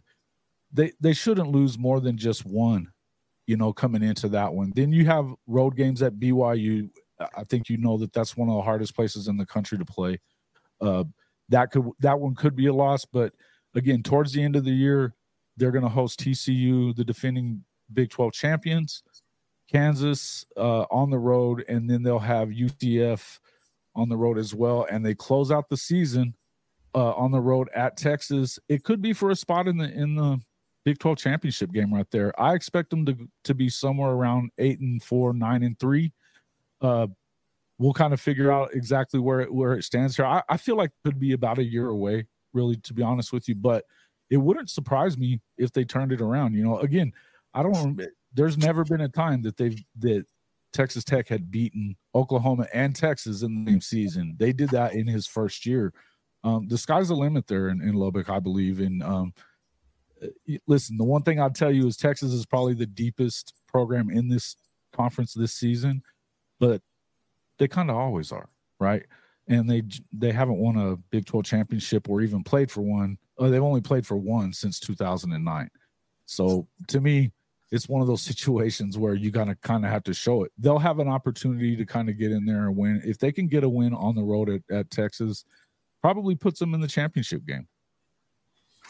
they 0.72 0.92
they 1.00 1.14
shouldn't 1.14 1.50
lose 1.52 1.78
more 1.78 2.02
than 2.02 2.18
just 2.18 2.46
one. 2.46 2.92
You 3.46 3.58
know, 3.58 3.72
coming 3.72 4.04
into 4.04 4.30
that 4.30 4.54
one. 4.54 4.72
Then 4.76 4.92
you 4.92 5.06
have 5.06 5.34
road 5.48 5.76
games 5.76 6.02
at 6.02 6.14
BYU. 6.14 6.90
I 7.36 7.44
think 7.44 7.70
you 7.70 7.78
know 7.78 7.98
that 7.98 8.14
that's 8.14 8.38
one 8.38 8.50
of 8.50 8.56
the 8.56 8.62
hardest 8.62 8.96
places 8.96 9.28
in 9.28 9.38
the 9.38 9.46
country 9.46 9.78
to 9.78 9.86
play. 9.86 10.20
Uh, 10.82 11.04
that 11.50 11.72
could 11.72 11.90
that 12.00 12.20
one 12.20 12.36
could 12.36 12.56
be 12.56 12.68
a 12.68 12.74
loss, 12.74 13.06
but 13.06 13.34
again, 13.76 14.04
towards 14.04 14.32
the 14.32 14.44
end 14.44 14.56
of 14.56 14.64
the 14.64 14.72
year, 14.72 15.14
they're 15.58 15.72
going 15.72 15.84
to 15.84 15.90
host 15.90 16.20
TCU, 16.20 16.96
the 16.96 17.04
defending 17.04 17.64
Big 17.94 18.10
12 18.10 18.34
champions, 18.34 19.04
Kansas 19.72 20.46
uh, 20.58 20.86
on 20.90 21.10
the 21.10 21.18
road, 21.18 21.64
and 21.68 21.90
then 21.90 22.04
they'll 22.04 22.20
have 22.20 22.50
UCF 22.50 23.40
on 23.96 24.10
the 24.10 24.18
road 24.18 24.38
as 24.38 24.54
well. 24.54 24.88
And 24.90 25.06
they 25.06 25.14
close 25.14 25.52
out 25.52 25.70
the 25.70 25.78
season 25.78 26.36
uh, 26.96 27.12
on 27.12 27.32
the 27.32 27.42
road 27.42 27.70
at 27.76 27.98
Texas. 27.98 28.60
It 28.70 28.84
could 28.84 29.02
be 29.02 29.14
for 29.14 29.30
a 29.30 29.36
spot 29.36 29.68
in 29.68 29.78
the 29.78 29.92
in 29.92 30.16
the 30.16 30.40
Big 30.86 31.00
12 31.00 31.18
championship 31.18 31.72
game 31.72 31.94
right 31.94 32.10
there. 32.12 32.38
I 32.40 32.56
expect 32.56 32.90
them 32.90 33.06
to 33.06 33.16
to 33.46 33.54
be 33.54 33.70
somewhere 33.70 34.12
around 34.12 34.52
eight 34.58 34.80
and 34.80 35.02
four, 35.02 35.34
nine 35.34 35.64
and 35.64 35.80
three. 35.80 36.12
Uh, 36.84 37.08
we'll 37.80 37.94
kind 37.94 38.14
of 38.14 38.22
figure 38.22 38.52
out 38.52 38.70
exactly 38.74 39.20
where 39.20 39.42
it, 39.42 39.54
where 39.54 39.74
it 39.74 39.84
stands 39.84 40.16
here. 40.16 40.26
I, 40.26 40.44
I 40.50 40.58
feel 40.58 40.76
like 40.76 40.90
it 40.90 41.08
could 41.08 41.20
be 41.20 41.32
about 41.32 41.58
a 41.58 41.64
year 41.64 41.88
away, 41.88 42.28
really, 42.54 42.76
to 42.78 42.94
be 42.94 43.02
honest 43.02 43.34
with 43.34 43.48
you. 43.48 43.56
But 43.56 43.86
it 44.30 44.38
wouldn't 44.38 44.70
surprise 44.70 45.18
me 45.18 45.40
if 45.58 45.72
they 45.72 45.84
turned 45.84 46.12
it 46.12 46.22
around. 46.22 46.54
You 46.54 46.64
know, 46.64 46.80
again, 46.80 47.12
I 47.54 47.64
don't. 47.64 48.02
There's 48.34 48.58
never 48.58 48.84
been 48.84 49.02
a 49.02 49.10
time 49.10 49.42
that 49.44 49.58
they've 49.58 49.82
that 50.00 50.26
Texas 50.74 51.04
Tech 51.04 51.28
had 51.28 51.52
beaten 51.52 51.96
Oklahoma 52.16 52.68
and 52.74 52.96
Texas 52.96 53.44
in 53.44 53.64
the 53.64 53.72
same 53.72 53.82
season. 53.82 54.36
They 54.38 54.52
did 54.52 54.70
that 54.72 54.94
in 54.94 55.08
his 55.08 55.28
first 55.28 55.66
year. 55.66 55.94
Um, 56.44 56.68
the 56.68 56.78
sky's 56.78 57.08
the 57.08 57.16
limit 57.16 57.48
there 57.48 57.70
in, 57.70 57.82
in 57.82 57.94
Lubbock, 57.94 58.30
I 58.30 58.40
believe. 58.40 58.80
And 58.80 59.02
um, 59.02 59.34
listen, 60.68 60.98
the 60.98 61.04
one 61.04 61.22
thing 61.22 61.40
I'll 61.40 61.52
tell 61.52 61.72
you 61.72 61.88
is 61.88 61.96
Texas 61.96 62.34
is 62.34 62.46
probably 62.46 62.74
the 62.74 62.86
deepest 62.86 63.54
program 63.68 64.10
in 64.10 64.28
this 64.28 64.58
conference 64.92 65.34
this 65.34 65.54
season, 65.54 66.02
but 66.60 66.82
they 67.60 67.68
kind 67.68 67.90
of 67.90 67.96
always 67.96 68.32
are, 68.32 68.50
right? 68.80 69.04
And 69.48 69.70
they 69.70 69.84
they 70.12 70.32
haven't 70.32 70.58
won 70.58 70.78
a 70.78 70.96
Big 71.12 71.26
12 71.26 71.46
championship 71.46 72.10
or 72.10 72.22
even 72.22 72.44
played 72.44 72.72
for 72.72 72.82
one. 72.82 73.18
Oh, 73.38 73.50
they've 73.50 73.62
only 73.62 73.82
played 73.82 74.06
for 74.06 74.18
one 74.18 74.54
since 74.54 74.80
2009. 74.80 75.70
So 76.26 76.68
to 76.88 77.02
me, 77.02 77.32
it's 77.72 77.90
one 77.90 78.02
of 78.02 78.08
those 78.08 78.22
situations 78.32 78.98
where 78.98 79.16
you 79.16 79.32
gotta 79.32 79.56
kind 79.56 79.86
of 79.86 79.92
have 79.92 80.04
to 80.04 80.14
show 80.14 80.44
it. 80.44 80.52
They'll 80.58 80.80
have 80.80 81.00
an 81.00 81.10
opportunity 81.10 81.76
to 81.76 81.86
kind 81.86 82.10
of 82.10 82.18
get 82.18 82.32
in 82.32 82.46
there 82.46 82.68
and 82.68 82.78
win. 82.78 83.02
If 83.06 83.18
they 83.18 83.32
can 83.32 83.48
get 83.48 83.64
a 83.64 83.70
win 83.70 83.94
on 83.94 84.16
the 84.16 84.24
road 84.24 84.50
at, 84.50 84.62
at 84.72 84.90
Texas, 84.90 85.46
probably 86.02 86.36
puts 86.36 86.60
them 86.60 86.74
in 86.74 86.82
the 86.82 86.88
championship 86.88 87.46
game. 87.46 87.68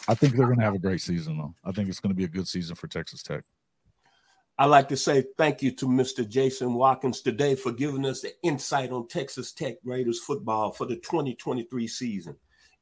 I 0.07 0.15
think 0.15 0.35
they're 0.35 0.47
going 0.47 0.59
to 0.59 0.65
have 0.65 0.75
a 0.75 0.79
great 0.79 1.01
season, 1.01 1.37
though. 1.37 1.53
I 1.63 1.71
think 1.71 1.87
it's 1.87 1.99
going 1.99 2.09
to 2.09 2.15
be 2.15 2.25
a 2.25 2.29
good 2.29 2.47
season 2.47 2.75
for 2.75 2.87
Texas 2.87 3.23
Tech. 3.23 3.43
I'd 4.59 4.67
like 4.67 4.87
to 4.89 4.97
say 4.97 5.25
thank 5.35 5.63
you 5.63 5.71
to 5.71 5.87
Mr. 5.87 6.27
Jason 6.27 6.75
Watkins 6.75 7.21
today 7.21 7.55
for 7.55 7.71
giving 7.71 8.05
us 8.05 8.21
the 8.21 8.33
insight 8.43 8.91
on 8.91 9.07
Texas 9.07 9.51
Tech 9.51 9.77
Raiders 9.83 10.19
football 10.19 10.71
for 10.71 10.85
the 10.85 10.97
2023 10.97 11.87
season. 11.87 12.35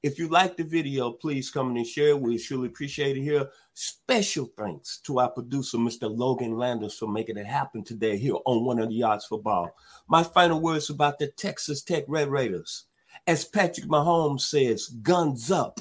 If 0.04 0.20
you 0.20 0.28
like 0.28 0.58
the 0.58 0.66
video, 0.66 1.12
please 1.12 1.50
come 1.50 1.74
and 1.74 1.88
share. 1.88 2.18
We 2.18 2.38
surely 2.38 2.68
appreciate 2.68 3.16
it 3.16 3.22
here. 3.22 3.50
Special 3.74 4.52
thanks 4.58 4.98
to 5.06 5.20
our 5.20 5.30
producer, 5.30 5.78
Mr. 5.78 6.14
Logan 6.14 6.58
Landers, 6.58 6.98
for 6.98 7.08
making 7.08 7.38
it 7.38 7.46
happen 7.46 7.86
today 7.86 8.18
here 8.18 8.36
on 8.46 8.66
100 8.66 8.92
Yards 8.92 9.26
Football. 9.26 9.74
My 10.10 10.24
final 10.24 10.60
words 10.60 10.90
about 10.90 11.20
the 11.20 11.28
Texas 11.28 11.84
Tech 11.84 12.04
Red 12.10 12.28
Raiders. 12.28 12.84
As 13.28 13.46
Patrick 13.46 13.88
Mahomes 13.88 14.42
says, 14.42 14.88
guns 14.88 15.50
up. 15.50 15.80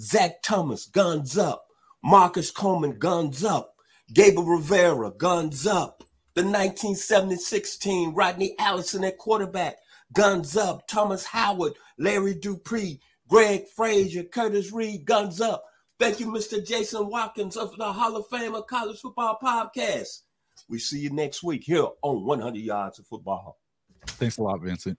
Zach 0.00 0.42
Thomas, 0.42 0.86
guns 0.86 1.38
up. 1.38 1.66
Marcus 2.02 2.50
Coleman, 2.50 2.98
guns 2.98 3.44
up. 3.44 3.76
Gabriel 4.12 4.44
Rivera, 4.44 5.10
guns 5.10 5.66
up. 5.66 6.02
The 6.34 6.42
1976 6.42 7.76
team, 7.78 8.14
Rodney 8.14 8.54
Allison 8.58 9.04
at 9.04 9.18
quarterback, 9.18 9.76
guns 10.12 10.56
up. 10.56 10.86
Thomas 10.88 11.24
Howard, 11.24 11.74
Larry 11.98 12.34
Dupree, 12.34 13.00
Greg 13.28 13.66
Frazier, 13.76 14.24
Curtis 14.24 14.72
Reed, 14.72 15.04
guns 15.04 15.40
up. 15.40 15.64
Thank 15.98 16.20
you, 16.20 16.26
Mr. 16.26 16.64
Jason 16.64 17.08
Watkins 17.08 17.56
of 17.56 17.76
the 17.76 17.92
Hall 17.92 18.16
of 18.16 18.26
Fame 18.28 18.54
of 18.54 18.66
College 18.66 19.00
Football 19.00 19.38
Podcast. 19.42 20.22
We 20.68 20.78
see 20.78 21.00
you 21.00 21.10
next 21.10 21.42
week 21.42 21.64
here 21.64 21.86
on 22.02 22.24
100 22.24 22.58
Yards 22.58 22.98
of 22.98 23.06
Football. 23.06 23.58
Thanks 24.06 24.38
a 24.38 24.42
lot, 24.42 24.60
Vincent. 24.60 24.98